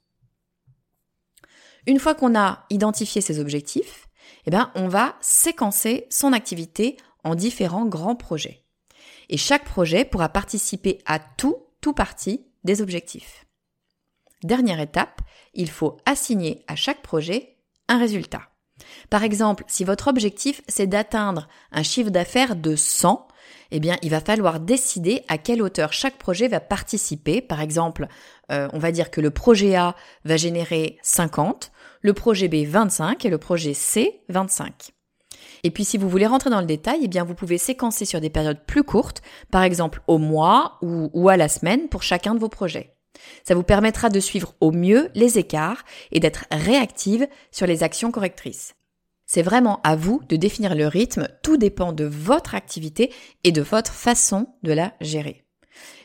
Une 1.88 2.00
fois 2.00 2.16
qu'on 2.16 2.38
a 2.38 2.66
identifié 2.70 3.22
ses 3.22 3.40
objectifs, 3.40 4.08
eh 4.48 4.52
ben, 4.52 4.72
on 4.76 4.88
va 4.88 5.16
séquencer 5.22 6.08
son 6.10 6.34
activité 6.34 6.98
en 7.24 7.36
différents 7.36 7.86
grands 7.86 8.16
projets. 8.16 8.64
Et 9.30 9.38
chaque 9.38 9.66
projet 9.66 10.06
pourra 10.06 10.30
participer 10.30 11.00
à 11.06 11.20
tout, 11.20 11.58
tout 11.82 11.94
parti 11.94 12.46
des 12.64 12.82
objectifs. 12.82 13.46
Dernière 14.44 14.80
étape, 14.80 15.22
il 15.54 15.70
faut 15.70 15.98
assigner 16.06 16.64
à 16.68 16.76
chaque 16.76 17.02
projet 17.02 17.58
un 17.88 17.98
résultat. 17.98 18.44
Par 19.10 19.24
exemple, 19.24 19.64
si 19.68 19.84
votre 19.84 20.08
objectif 20.08 20.62
c'est 20.68 20.88
d'atteindre 20.88 21.48
un 21.72 21.84
chiffre 21.84 22.10
d'affaires 22.10 22.56
de 22.56 22.76
100, 22.76 23.28
eh 23.72 23.80
bien, 23.80 23.98
il 24.02 24.10
va 24.10 24.22
falloir 24.22 24.60
décider 24.60 25.24
à 25.28 25.38
quelle 25.38 25.62
hauteur 25.62 25.92
chaque 25.92 26.18
projet 26.18 26.48
va 26.48 26.60
participer. 26.60 27.42
Par 27.42 27.62
exemple, 27.62 28.08
euh, 28.52 28.68
on 28.74 28.80
va 28.80 28.92
dire 28.92 29.12
que 29.12 29.22
le 29.22 29.32
projet 29.32 29.76
A 29.76 29.96
va 30.24 30.38
générer 30.38 30.98
50, 31.02 31.72
le 32.02 32.14
projet 32.14 32.48
B 32.48 32.66
25 32.66 33.26
et 33.26 33.30
le 33.30 33.38
projet 33.38 33.74
C 33.74 34.22
25. 34.30 34.92
Et 35.64 35.72
puis 35.72 35.84
si 35.84 35.98
vous 35.98 36.10
voulez 36.10 36.28
rentrer 36.28 36.50
dans 36.50 36.60
le 36.60 36.66
détail, 36.66 37.00
eh 37.04 37.08
bien 37.08 37.24
vous 37.24 37.36
pouvez 37.36 37.58
séquencer 37.58 38.06
sur 38.06 38.22
des 38.22 38.30
périodes 38.30 38.66
plus 38.66 38.84
courtes, 38.84 39.22
par 39.52 39.64
exemple 39.64 40.02
au 40.08 40.20
mois 40.20 40.78
ou, 40.82 41.10
ou 41.14 41.30
à 41.30 41.38
la 41.38 41.50
semaine 41.50 41.90
pour 41.90 42.04
chacun 42.04 42.36
de 42.36 42.40
vos 42.40 42.50
projets. 42.50 42.95
Ça 43.44 43.56
vous 43.56 43.64
permettra 43.64 44.10
de 44.10 44.20
suivre 44.20 44.54
au 44.60 44.72
mieux 44.72 45.10
les 45.16 45.38
écarts 45.38 45.84
et 46.12 46.20
d'être 46.20 46.46
réactive 46.52 47.28
sur 47.52 47.68
les 47.68 47.84
actions 47.84 48.12
correctrices. 48.12 48.76
C'est 49.26 49.42
vraiment 49.42 49.80
à 49.84 49.96
vous 49.96 50.22
de 50.30 50.36
définir 50.36 50.76
le 50.76 50.88
rythme, 50.88 51.28
tout 51.42 51.58
dépend 51.58 51.94
de 51.94 52.06
votre 52.06 52.54
activité 52.54 53.12
et 53.44 53.52
de 53.52 53.62
votre 53.62 53.92
façon 53.92 54.48
de 54.64 54.72
la 54.72 54.94
gérer. 55.02 55.44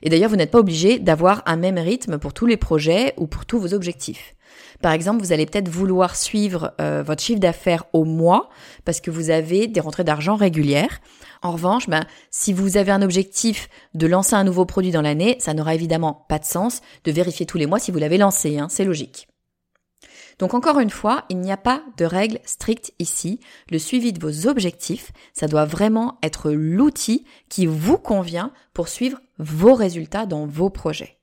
Et 0.03 0.09
d'ailleurs, 0.09 0.31
vous 0.31 0.37
n'êtes 0.37 0.51
pas 0.51 0.59
obligé 0.59 0.99
d'avoir 0.99 1.43
un 1.47 1.57
même 1.57 1.79
rythme 1.79 2.19
pour 2.19 2.33
tous 2.33 2.47
les 2.47 2.57
projets 2.57 3.15
ou 3.19 3.27
pour 3.27 3.47
tous 3.47 3.59
vos 3.59 3.75
objectifs. 3.75 4.35
Par 4.83 4.93
exemple, 4.93 5.23
vous 5.23 5.33
allez 5.33 5.45
peut-être 5.45 5.69
vouloir 5.69 6.17
suivre 6.17 6.73
euh, 6.81 7.03
votre 7.03 7.23
chiffre 7.23 7.41
d'affaires 7.41 7.85
au 7.93 8.05
mois 8.05 8.49
parce 8.85 9.01
que 9.01 9.11
vous 9.11 9.31
avez 9.31 9.67
des 9.67 9.81
rentrées 9.81 10.05
d'argent 10.05 10.37
régulières. 10.37 11.01
En 11.43 11.53
revanche, 11.53 11.89
ben, 11.89 12.05
si 12.31 12.53
vous 12.53 12.77
avez 12.77 12.91
un 12.91 13.03
objectif 13.03 13.69
de 13.95 14.07
lancer 14.07 14.35
un 14.35 14.45
nouveau 14.45 14.65
produit 14.65 14.91
dans 14.91 15.03
l'année, 15.03 15.37
ça 15.39 15.53
n'aura 15.55 15.75
évidemment 15.75 16.25
pas 16.29 16.39
de 16.39 16.45
sens 16.45 16.81
de 17.05 17.13
vérifier 17.13 17.45
tous 17.47 17.59
les 17.59 17.67
mois 17.67 17.79
si 17.79 17.91
vous 17.91 17.99
l'avez 17.99 18.19
lancé, 18.19 18.59
hein, 18.59 18.69
c'est 18.71 18.85
logique. 18.85 19.29
Donc 20.39 20.55
encore 20.55 20.81
une 20.81 20.91
fois, 20.91 21.25
il 21.29 21.39
n'y 21.39 21.53
a 21.53 21.59
pas 21.59 21.83
de 21.99 22.07
règle 22.07 22.41
stricte 22.47 22.95
ici. 22.99 23.41
Le 23.71 23.79
suivi 23.79 24.15
de 24.15 24.21
vos 24.21 24.47
objectifs, 24.47 25.13
ça 25.35 25.47
doit 25.47 25.67
vraiment 25.67 26.19
être 26.23 26.51
l'outil 26.51 27.27
qui 27.51 27.67
vous 27.67 27.99
convient 27.99 28.51
pour 28.73 28.89
suivre 28.89 29.21
vos 29.39 29.75
résultats 29.75 30.25
dans 30.25 30.47
vos 30.47 30.71
projets. 30.71 31.19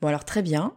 Bon 0.00 0.06
alors 0.06 0.24
très 0.24 0.42
bien. 0.42 0.76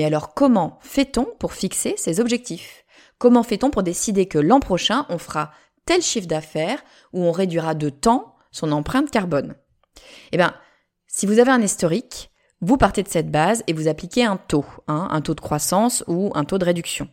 Mais 0.00 0.06
alors 0.06 0.32
comment 0.32 0.78
fait-on 0.80 1.26
pour 1.38 1.52
fixer 1.52 1.92
ces 1.98 2.20
objectifs? 2.20 2.86
Comment 3.18 3.42
fait-on 3.42 3.68
pour 3.68 3.82
décider 3.82 4.24
que 4.24 4.38
l'an 4.38 4.58
prochain, 4.58 5.04
on 5.10 5.18
fera 5.18 5.50
tel 5.84 6.00
chiffre 6.00 6.26
d'affaires 6.26 6.82
ou 7.12 7.22
on 7.22 7.32
réduira 7.32 7.74
de 7.74 7.90
temps 7.90 8.34
son 8.50 8.72
empreinte 8.72 9.10
carbone? 9.10 9.56
Eh 10.32 10.38
bien, 10.38 10.54
si 11.06 11.26
vous 11.26 11.38
avez 11.38 11.50
un 11.50 11.60
historique, 11.60 12.30
vous 12.62 12.78
partez 12.78 13.02
de 13.02 13.10
cette 13.10 13.30
base 13.30 13.62
et 13.66 13.74
vous 13.74 13.88
appliquez 13.88 14.24
un 14.24 14.38
taux, 14.38 14.64
hein, 14.88 15.08
un 15.10 15.20
taux 15.20 15.34
de 15.34 15.42
croissance 15.42 16.02
ou 16.06 16.32
un 16.34 16.46
taux 16.46 16.56
de 16.56 16.64
réduction. 16.64 17.06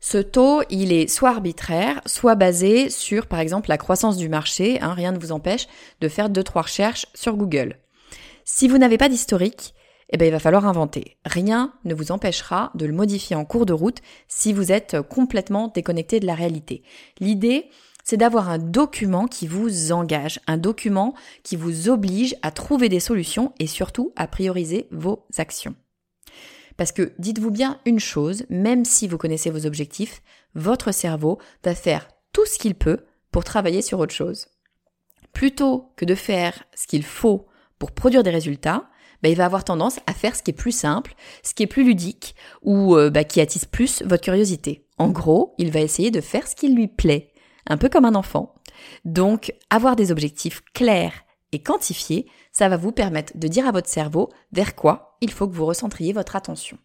Ce 0.00 0.16
taux, 0.16 0.62
il 0.70 0.94
est 0.94 1.08
soit 1.08 1.28
arbitraire, 1.28 2.00
soit 2.06 2.36
basé 2.36 2.88
sur, 2.88 3.26
par 3.26 3.40
exemple, 3.40 3.68
la 3.68 3.76
croissance 3.76 4.16
du 4.16 4.30
marché. 4.30 4.80
Hein, 4.80 4.94
rien 4.94 5.12
ne 5.12 5.18
vous 5.18 5.32
empêche 5.32 5.68
de 6.00 6.08
faire 6.08 6.30
deux 6.30 6.42
trois 6.42 6.62
recherches 6.62 7.04
sur 7.12 7.36
Google. 7.36 7.76
Si 8.46 8.66
vous 8.66 8.78
n'avez 8.78 8.96
pas 8.96 9.10
d'historique, 9.10 9.74
eh 10.12 10.18
bien, 10.18 10.26
il 10.26 10.32
va 10.32 10.38
falloir 10.38 10.66
inventer. 10.66 11.16
Rien 11.24 11.72
ne 11.84 11.94
vous 11.94 12.12
empêchera 12.12 12.70
de 12.74 12.84
le 12.84 12.92
modifier 12.92 13.34
en 13.34 13.44
cours 13.44 13.66
de 13.66 13.72
route 13.72 13.98
si 14.28 14.52
vous 14.52 14.70
êtes 14.70 15.00
complètement 15.00 15.68
déconnecté 15.68 16.20
de 16.20 16.26
la 16.26 16.34
réalité. 16.34 16.82
L'idée, 17.18 17.70
c'est 18.04 18.18
d'avoir 18.18 18.50
un 18.50 18.58
document 18.58 19.26
qui 19.26 19.46
vous 19.46 19.90
engage, 19.92 20.40
un 20.46 20.58
document 20.58 21.14
qui 21.42 21.56
vous 21.56 21.88
oblige 21.88 22.36
à 22.42 22.50
trouver 22.50 22.88
des 22.88 23.00
solutions 23.00 23.52
et 23.58 23.66
surtout 23.66 24.12
à 24.16 24.26
prioriser 24.26 24.86
vos 24.90 25.24
actions. 25.38 25.74
Parce 26.76 26.92
que 26.92 27.12
dites-vous 27.18 27.50
bien 27.50 27.80
une 27.86 28.00
chose, 28.00 28.44
même 28.50 28.84
si 28.84 29.08
vous 29.08 29.18
connaissez 29.18 29.50
vos 29.50 29.66
objectifs, 29.66 30.22
votre 30.54 30.92
cerveau 30.92 31.38
va 31.64 31.74
faire 31.74 32.08
tout 32.32 32.44
ce 32.46 32.58
qu'il 32.58 32.74
peut 32.74 33.04
pour 33.30 33.44
travailler 33.44 33.82
sur 33.82 33.98
autre 33.98 34.14
chose. 34.14 34.48
Plutôt 35.32 35.92
que 35.96 36.04
de 36.04 36.14
faire 36.14 36.64
ce 36.74 36.86
qu'il 36.86 37.04
faut 37.04 37.46
pour 37.78 37.92
produire 37.92 38.22
des 38.22 38.30
résultats, 38.30 38.88
bah, 39.22 39.28
il 39.28 39.36
va 39.36 39.44
avoir 39.44 39.64
tendance 39.64 39.98
à 40.06 40.14
faire 40.14 40.36
ce 40.36 40.42
qui 40.42 40.50
est 40.50 40.54
plus 40.54 40.72
simple, 40.72 41.14
ce 41.42 41.54
qui 41.54 41.62
est 41.62 41.68
plus 41.68 41.84
ludique 41.84 42.34
ou 42.62 42.96
euh, 42.96 43.10
bah, 43.10 43.24
qui 43.24 43.40
attise 43.40 43.64
plus 43.64 44.02
votre 44.02 44.22
curiosité. 44.22 44.86
En 44.98 45.08
gros, 45.08 45.54
il 45.58 45.70
va 45.70 45.80
essayer 45.80 46.10
de 46.10 46.20
faire 46.20 46.46
ce 46.46 46.56
qui 46.56 46.68
lui 46.68 46.88
plaît, 46.88 47.32
un 47.68 47.76
peu 47.76 47.88
comme 47.88 48.04
un 48.04 48.14
enfant. 48.14 48.54
Donc, 49.04 49.54
avoir 49.70 49.96
des 49.96 50.12
objectifs 50.12 50.62
clairs 50.74 51.24
et 51.52 51.62
quantifiés, 51.62 52.26
ça 52.52 52.68
va 52.68 52.76
vous 52.76 52.92
permettre 52.92 53.36
de 53.36 53.48
dire 53.48 53.66
à 53.66 53.72
votre 53.72 53.88
cerveau 53.88 54.30
vers 54.52 54.74
quoi 54.74 55.16
il 55.20 55.30
faut 55.30 55.46
que 55.46 55.54
vous 55.54 55.66
recentriez 55.66 56.12
votre 56.12 56.36
attention. 56.36 56.78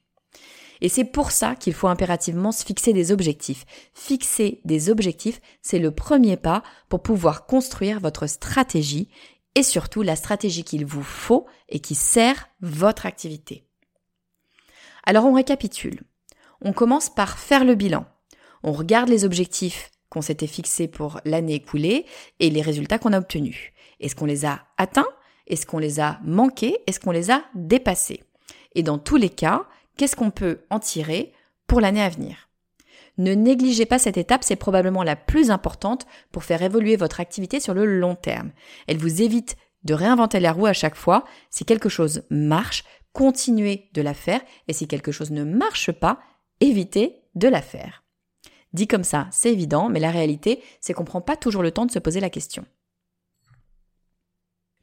Et 0.81 0.89
c'est 0.89 1.05
pour 1.05 1.31
ça 1.31 1.55
qu'il 1.55 1.73
faut 1.73 1.87
impérativement 1.87 2.51
se 2.51 2.63
fixer 2.63 2.93
des 2.93 3.11
objectifs. 3.11 3.65
Fixer 3.93 4.61
des 4.63 4.89
objectifs, 4.89 5.41
c'est 5.61 5.79
le 5.79 5.91
premier 5.91 6.37
pas 6.37 6.61
pour 6.87 7.01
pouvoir 7.01 7.47
construire 7.47 7.99
votre 7.99 8.27
stratégie 8.27 9.09
et 9.57 9.63
surtout 9.63 10.03
la 10.03 10.15
stratégie 10.15 10.63
qu'il 10.63 10.85
vous 10.85 11.01
faut 11.01 11.47
et 11.67 11.79
qui 11.79 11.95
sert 11.95 12.47
votre 12.61 13.07
activité. 13.07 13.65
Alors 15.03 15.25
on 15.25 15.33
récapitule. 15.33 16.03
On 16.61 16.73
commence 16.73 17.09
par 17.09 17.39
faire 17.39 17.65
le 17.65 17.73
bilan. 17.73 18.05
On 18.61 18.71
regarde 18.71 19.09
les 19.09 19.25
objectifs 19.25 19.89
qu'on 20.09 20.21
s'était 20.21 20.45
fixés 20.45 20.87
pour 20.87 21.19
l'année 21.25 21.55
écoulée 21.55 22.05
et 22.39 22.51
les 22.51 22.61
résultats 22.61 22.99
qu'on 22.99 23.13
a 23.13 23.17
obtenus. 23.17 23.73
Est-ce 23.99 24.13
qu'on 24.13 24.25
les 24.25 24.45
a 24.45 24.67
atteints? 24.77 25.07
Est-ce 25.47 25.65
qu'on 25.65 25.79
les 25.79 25.99
a 25.99 26.19
manqués? 26.23 26.77
Est-ce 26.85 26.99
qu'on 26.99 27.09
les 27.09 27.31
a 27.31 27.43
dépassés? 27.55 28.23
Et 28.75 28.83
dans 28.83 28.99
tous 28.99 29.15
les 29.15 29.31
cas, 29.31 29.65
qu'est-ce 29.97 30.15
qu'on 30.15 30.29
peut 30.29 30.59
en 30.69 30.79
tirer 30.79 31.33
pour 31.65 31.81
l'année 31.81 32.03
à 32.03 32.09
venir? 32.09 32.46
Ne 33.17 33.33
négligez 33.33 33.85
pas 33.85 33.99
cette 33.99 34.17
étape, 34.17 34.43
c'est 34.43 34.55
probablement 34.55 35.03
la 35.03 35.15
plus 35.15 35.49
importante 35.51 36.05
pour 36.31 36.43
faire 36.43 36.61
évoluer 36.61 36.95
votre 36.95 37.19
activité 37.19 37.59
sur 37.59 37.73
le 37.73 37.85
long 37.85 38.15
terme. 38.15 38.51
Elle 38.87 38.97
vous 38.97 39.21
évite 39.21 39.55
de 39.83 39.93
réinventer 39.93 40.39
la 40.39 40.51
roue 40.51 40.67
à 40.67 40.73
chaque 40.73 40.95
fois. 40.95 41.25
Si 41.49 41.65
quelque 41.65 41.89
chose 41.89 42.23
marche, 42.29 42.83
continuez 43.13 43.89
de 43.93 44.01
la 44.01 44.13
faire 44.13 44.41
et 44.67 44.73
si 44.73 44.87
quelque 44.87 45.11
chose 45.11 45.31
ne 45.31 45.43
marche 45.43 45.91
pas, 45.91 46.19
évitez 46.59 47.23
de 47.35 47.47
la 47.47 47.61
faire. 47.61 48.03
Dit 48.73 48.87
comme 48.87 49.03
ça, 49.03 49.27
c'est 49.31 49.51
évident, 49.51 49.89
mais 49.89 49.99
la 49.99 50.11
réalité, 50.11 50.61
c'est 50.81 50.93
qu'on 50.93 51.03
ne 51.03 51.07
prend 51.07 51.21
pas 51.21 51.37
toujours 51.37 51.63
le 51.63 51.71
temps 51.71 51.85
de 51.85 51.91
se 51.91 51.99
poser 51.99 52.19
la 52.19 52.29
question. 52.29 52.65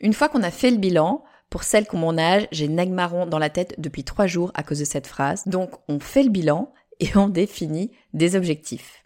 Une 0.00 0.14
fois 0.14 0.28
qu'on 0.28 0.42
a 0.42 0.50
fait 0.50 0.70
le 0.70 0.78
bilan, 0.78 1.22
pour 1.50 1.62
celles 1.62 1.86
qui 1.86 1.94
ont 1.94 2.00
mon 2.00 2.18
âge, 2.18 2.48
j'ai 2.50 2.66
Nagmaron 2.66 3.26
dans 3.26 3.38
la 3.38 3.50
tête 3.50 3.74
depuis 3.78 4.02
trois 4.02 4.26
jours 4.26 4.50
à 4.54 4.62
cause 4.62 4.80
de 4.80 4.84
cette 4.84 5.06
phrase. 5.06 5.46
Donc, 5.46 5.70
on 5.88 6.00
fait 6.00 6.24
le 6.24 6.30
bilan, 6.30 6.72
et 7.00 7.16
on 7.16 7.28
définit 7.28 7.90
des 8.12 8.36
objectifs. 8.36 9.04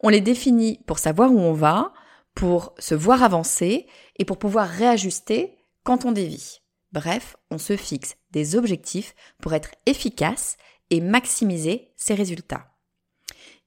On 0.00 0.08
les 0.08 0.20
définit 0.20 0.80
pour 0.86 0.98
savoir 0.98 1.32
où 1.32 1.38
on 1.38 1.52
va, 1.52 1.92
pour 2.34 2.74
se 2.78 2.94
voir 2.94 3.22
avancer 3.22 3.86
et 4.16 4.24
pour 4.24 4.38
pouvoir 4.38 4.68
réajuster 4.68 5.56
quand 5.84 6.04
on 6.04 6.12
dévie. 6.12 6.60
Bref, 6.92 7.36
on 7.50 7.58
se 7.58 7.76
fixe 7.76 8.16
des 8.32 8.56
objectifs 8.56 9.14
pour 9.40 9.54
être 9.54 9.70
efficace 9.86 10.56
et 10.90 11.00
maximiser 11.00 11.92
ses 11.96 12.14
résultats. 12.14 12.68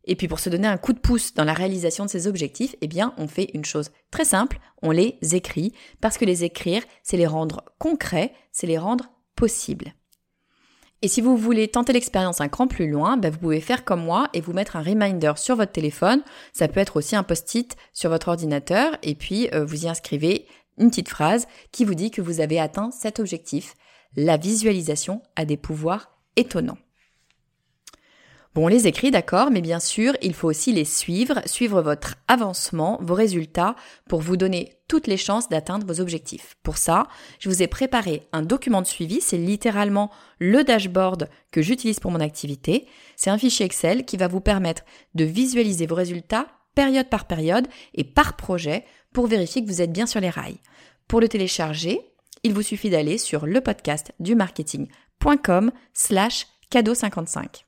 Et 0.07 0.15
puis 0.15 0.27
pour 0.27 0.39
se 0.39 0.49
donner 0.49 0.67
un 0.67 0.77
coup 0.77 0.93
de 0.93 0.99
pouce 0.99 1.33
dans 1.33 1.43
la 1.43 1.53
réalisation 1.53 2.05
de 2.05 2.09
ces 2.09 2.27
objectifs, 2.27 2.75
eh 2.81 2.89
on 3.17 3.27
fait 3.27 3.49
une 3.55 3.65
chose 3.65 3.91
très 4.11 4.25
simple, 4.25 4.59
on 4.83 4.91
les 4.91 5.17
écrit, 5.33 5.73
parce 5.99 6.17
que 6.17 6.25
les 6.25 6.43
écrire, 6.43 6.83
c'est 7.01 7.17
les 7.17 7.25
rendre 7.25 7.63
concrets, 7.79 8.33
c'est 8.51 8.67
les 8.67 8.77
rendre 8.77 9.09
possibles. 9.35 9.93
Et 11.01 11.07
si 11.07 11.21
vous 11.21 11.37
voulez 11.37 11.67
tenter 11.67 11.93
l'expérience 11.93 12.41
un 12.41 12.47
cran 12.47 12.67
plus 12.67 12.89
loin, 12.89 13.17
bah, 13.17 13.29
vous 13.29 13.37
pouvez 13.37 13.61
faire 13.61 13.83
comme 13.83 14.03
moi 14.03 14.29
et 14.33 14.41
vous 14.41 14.53
mettre 14.53 14.75
un 14.75 14.81
reminder 14.81 15.33
sur 15.35 15.55
votre 15.55 15.71
téléphone. 15.71 16.23
Ça 16.53 16.67
peut 16.67 16.79
être 16.79 16.97
aussi 16.97 17.15
un 17.15 17.23
post-it 17.23 17.75
sur 17.93 18.09
votre 18.09 18.29
ordinateur 18.29 18.97
et 19.03 19.15
puis 19.15 19.49
euh, 19.53 19.65
vous 19.65 19.85
y 19.85 19.89
inscrivez 19.89 20.47
une 20.77 20.89
petite 20.89 21.09
phrase 21.09 21.47
qui 21.71 21.85
vous 21.85 21.95
dit 21.95 22.11
que 22.11 22.21
vous 22.21 22.39
avez 22.39 22.59
atteint 22.59 22.91
cet 22.91 23.19
objectif. 23.19 23.75
La 24.15 24.37
visualisation 24.37 25.21
a 25.35 25.45
des 25.45 25.57
pouvoirs 25.57 26.17
étonnants. 26.37 26.77
Bon, 28.55 28.63
on 28.63 28.67
les 28.69 28.87
écrit, 28.87 29.11
d'accord, 29.11 29.51
mais 29.51 29.59
bien 29.59 29.81
sûr, 29.81 30.15
il 30.21 30.33
faut 30.33 30.47
aussi 30.47 30.71
les 30.71 30.85
suivre, 30.85 31.41
suivre 31.45 31.81
votre 31.81 32.15
avancement, 32.29 32.97
vos 33.01 33.13
résultats, 33.13 33.75
pour 34.07 34.21
vous 34.21 34.37
donner 34.37 34.77
toutes 34.87 35.07
les 35.07 35.17
chances 35.17 35.49
d'atteindre 35.49 35.85
vos 35.85 35.99
objectifs. 35.99 36.55
Pour 36.63 36.77
ça, 36.77 37.09
je 37.39 37.49
vous 37.49 37.61
ai 37.61 37.67
préparé 37.67 38.29
un 38.31 38.43
document 38.43 38.81
de 38.81 38.87
suivi, 38.87 39.19
c'est 39.19 39.37
littéralement 39.37 40.09
le 40.39 40.63
dashboard 40.63 41.29
que 41.51 41.61
j'utilise 41.61 41.99
pour 41.99 42.11
mon 42.11 42.21
activité. 42.21 42.87
C'est 43.17 43.29
un 43.29 43.37
fichier 43.37 43.65
Excel 43.65 44.05
qui 44.05 44.15
va 44.15 44.29
vous 44.29 44.39
permettre 44.39 44.83
de 45.15 45.25
visualiser 45.25 45.85
vos 45.85 45.95
résultats 45.95 46.47
période 46.75 47.09
par 47.09 47.25
période 47.25 47.67
et 47.93 48.05
par 48.05 48.37
projet 48.37 48.85
pour 49.11 49.27
vérifier 49.27 49.65
que 49.65 49.67
vous 49.67 49.81
êtes 49.81 49.91
bien 49.91 50.05
sur 50.05 50.21
les 50.21 50.29
rails. 50.29 50.61
Pour 51.09 51.19
le 51.19 51.27
télécharger, 51.27 51.99
il 52.43 52.53
vous 52.53 52.61
suffit 52.61 52.89
d'aller 52.89 53.17
sur 53.17 53.47
le 53.47 53.59
podcast 53.59 54.13
du 54.21 54.33
marketing.com 54.33 55.73
slash 55.93 56.47
cadeau 56.69 56.95
55. 56.95 57.65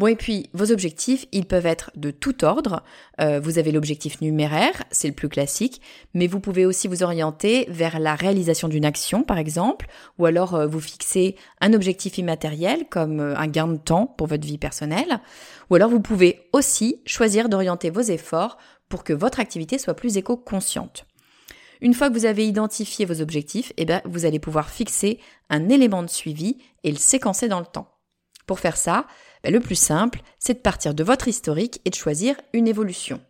Bon, 0.00 0.06
et 0.06 0.16
puis, 0.16 0.48
vos 0.54 0.72
objectifs, 0.72 1.26
ils 1.30 1.44
peuvent 1.44 1.66
être 1.66 1.90
de 1.94 2.10
tout 2.10 2.42
ordre. 2.42 2.82
Euh, 3.20 3.38
vous 3.38 3.58
avez 3.58 3.70
l'objectif 3.70 4.22
numéraire, 4.22 4.82
c'est 4.90 5.08
le 5.08 5.14
plus 5.14 5.28
classique, 5.28 5.82
mais 6.14 6.26
vous 6.26 6.40
pouvez 6.40 6.64
aussi 6.64 6.88
vous 6.88 7.02
orienter 7.02 7.66
vers 7.68 7.98
la 7.98 8.14
réalisation 8.14 8.68
d'une 8.68 8.86
action, 8.86 9.24
par 9.24 9.36
exemple, 9.36 9.88
ou 10.18 10.24
alors 10.24 10.54
euh, 10.54 10.66
vous 10.66 10.80
fixer 10.80 11.36
un 11.60 11.74
objectif 11.74 12.16
immatériel, 12.16 12.86
comme 12.88 13.20
euh, 13.20 13.36
un 13.36 13.46
gain 13.46 13.68
de 13.68 13.76
temps 13.76 14.06
pour 14.06 14.26
votre 14.26 14.46
vie 14.46 14.56
personnelle, 14.56 15.20
ou 15.68 15.74
alors 15.74 15.90
vous 15.90 16.00
pouvez 16.00 16.48
aussi 16.54 17.02
choisir 17.04 17.50
d'orienter 17.50 17.90
vos 17.90 18.00
efforts 18.00 18.56
pour 18.88 19.04
que 19.04 19.12
votre 19.12 19.38
activité 19.38 19.76
soit 19.76 19.92
plus 19.92 20.16
éco-consciente. 20.16 21.04
Une 21.82 21.92
fois 21.92 22.08
que 22.08 22.14
vous 22.14 22.24
avez 22.24 22.46
identifié 22.46 23.04
vos 23.04 23.20
objectifs, 23.20 23.74
eh 23.76 23.84
bien, 23.84 24.00
vous 24.06 24.24
allez 24.24 24.38
pouvoir 24.38 24.70
fixer 24.70 25.20
un 25.50 25.68
élément 25.68 26.02
de 26.02 26.08
suivi 26.08 26.56
et 26.84 26.90
le 26.90 26.96
séquencer 26.96 27.48
dans 27.48 27.60
le 27.60 27.66
temps. 27.66 27.98
Pour 28.46 28.60
faire 28.60 28.78
ça, 28.78 29.06
ben, 29.42 29.52
le 29.52 29.60
plus 29.60 29.78
simple, 29.78 30.22
c'est 30.38 30.54
de 30.54 30.58
partir 30.58 30.94
de 30.94 31.04
votre 31.04 31.28
historique 31.28 31.80
et 31.84 31.90
de 31.90 31.94
choisir 31.94 32.36
une 32.52 32.68
évolution. 32.68 33.20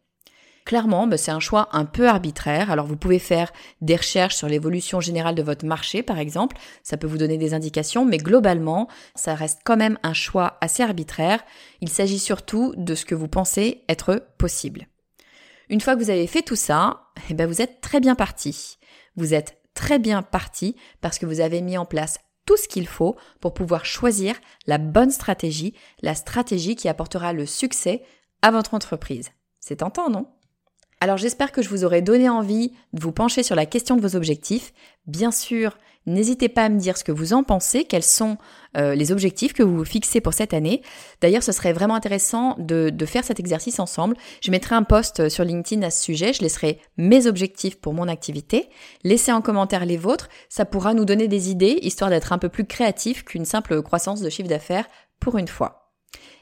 Clairement, 0.64 1.06
ben, 1.06 1.16
c'est 1.16 1.30
un 1.30 1.40
choix 1.40 1.68
un 1.72 1.84
peu 1.84 2.08
arbitraire. 2.08 2.70
Alors 2.70 2.86
vous 2.86 2.96
pouvez 2.96 3.18
faire 3.18 3.52
des 3.80 3.96
recherches 3.96 4.36
sur 4.36 4.48
l'évolution 4.48 5.00
générale 5.00 5.34
de 5.34 5.42
votre 5.42 5.66
marché, 5.66 6.02
par 6.02 6.18
exemple. 6.18 6.56
Ça 6.82 6.96
peut 6.96 7.06
vous 7.06 7.18
donner 7.18 7.38
des 7.38 7.54
indications, 7.54 8.04
mais 8.04 8.18
globalement, 8.18 8.88
ça 9.14 9.34
reste 9.34 9.60
quand 9.64 9.76
même 9.76 9.98
un 10.02 10.12
choix 10.12 10.58
assez 10.60 10.82
arbitraire. 10.82 11.42
Il 11.80 11.88
s'agit 11.88 12.18
surtout 12.18 12.74
de 12.76 12.94
ce 12.94 13.04
que 13.04 13.14
vous 13.14 13.28
pensez 13.28 13.82
être 13.88 14.22
possible. 14.38 14.86
Une 15.68 15.80
fois 15.80 15.94
que 15.94 16.02
vous 16.02 16.10
avez 16.10 16.26
fait 16.26 16.42
tout 16.42 16.56
ça, 16.56 17.04
eh 17.30 17.34
ben 17.34 17.46
vous 17.46 17.62
êtes 17.62 17.80
très 17.80 18.00
bien 18.00 18.14
parti. 18.14 18.78
Vous 19.16 19.34
êtes 19.34 19.60
très 19.74 19.98
bien 19.98 20.22
parti 20.22 20.76
parce 21.00 21.18
que 21.18 21.26
vous 21.26 21.40
avez 21.40 21.62
mis 21.62 21.78
en 21.78 21.84
place 21.84 22.18
tout 22.50 22.56
ce 22.56 22.66
qu'il 22.66 22.88
faut 22.88 23.14
pour 23.38 23.54
pouvoir 23.54 23.84
choisir 23.84 24.34
la 24.66 24.78
bonne 24.78 25.12
stratégie, 25.12 25.72
la 26.02 26.16
stratégie 26.16 26.74
qui 26.74 26.88
apportera 26.88 27.32
le 27.32 27.46
succès 27.46 28.02
à 28.42 28.50
votre 28.50 28.74
entreprise. 28.74 29.30
C'est 29.60 29.76
tentant, 29.76 30.10
non? 30.10 30.26
Alors 31.00 31.16
j'espère 31.16 31.52
que 31.52 31.62
je 31.62 31.68
vous 31.68 31.84
aurai 31.84 32.02
donné 32.02 32.28
envie 32.28 32.72
de 32.92 33.00
vous 33.00 33.12
pencher 33.12 33.44
sur 33.44 33.54
la 33.54 33.66
question 33.66 33.94
de 33.94 34.00
vos 34.00 34.16
objectifs. 34.16 34.72
Bien 35.06 35.30
sûr, 35.30 35.78
n'hésitez 36.06 36.48
pas 36.48 36.64
à 36.64 36.68
me 36.68 36.78
dire 36.78 36.96
ce 36.96 37.04
que 37.04 37.12
vous 37.12 37.32
en 37.32 37.42
pensez, 37.42 37.84
quels 37.84 38.02
sont 38.02 38.38
euh, 38.76 38.94
les 38.94 39.12
objectifs 39.12 39.52
que 39.52 39.62
vous 39.62 39.84
fixez 39.84 40.20
pour 40.20 40.32
cette 40.32 40.54
année. 40.54 40.82
D'ailleurs, 41.20 41.42
ce 41.42 41.52
serait 41.52 41.72
vraiment 41.72 41.94
intéressant 41.94 42.56
de, 42.58 42.92
faire 43.06 43.24
cet 43.24 43.40
exercice 43.40 43.80
ensemble. 43.80 44.16
Je 44.42 44.50
mettrai 44.50 44.74
un 44.74 44.82
post 44.82 45.28
sur 45.28 45.44
LinkedIn 45.44 45.82
à 45.82 45.90
ce 45.90 46.02
sujet, 46.02 46.32
je 46.32 46.42
laisserai 46.42 46.80
mes 46.96 47.26
objectifs 47.26 47.80
pour 47.80 47.94
mon 47.94 48.08
activité. 48.08 48.68
Laissez 49.02 49.32
en 49.32 49.42
commentaire 49.42 49.84
les 49.84 49.96
vôtres, 49.96 50.28
ça 50.48 50.64
pourra 50.64 50.94
nous 50.94 51.04
donner 51.04 51.28
des 51.28 51.50
idées, 51.50 51.78
histoire 51.82 52.10
d'être 52.10 52.32
un 52.32 52.38
peu 52.38 52.48
plus 52.48 52.64
créatif 52.64 53.24
qu'une 53.24 53.44
simple 53.44 53.82
croissance 53.82 54.20
de 54.20 54.30
chiffre 54.30 54.48
d'affaires 54.48 54.86
pour 55.18 55.36
une 55.36 55.48
fois. 55.48 55.92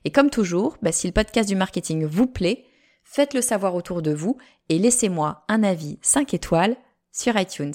Et 0.05 0.11
comme 0.11 0.31
toujours, 0.31 0.77
bah, 0.83 0.93
si 0.93 1.07
le 1.07 1.13
podcast 1.13 1.49
du 1.49 1.57
marketing 1.57 2.05
vous 2.05 2.27
plaît, 2.27 2.65
faites-le 3.05 3.41
savoir 3.41 3.75
autour 3.75 4.03
de 4.03 4.13
vous 4.13 4.37
et 4.69 4.79
laissez-moi 4.79 5.45
un 5.49 5.63
avis 5.63 5.99
5 6.03 6.35
étoiles 6.35 6.77
sur 7.13 7.39
iTunes. 7.39 7.75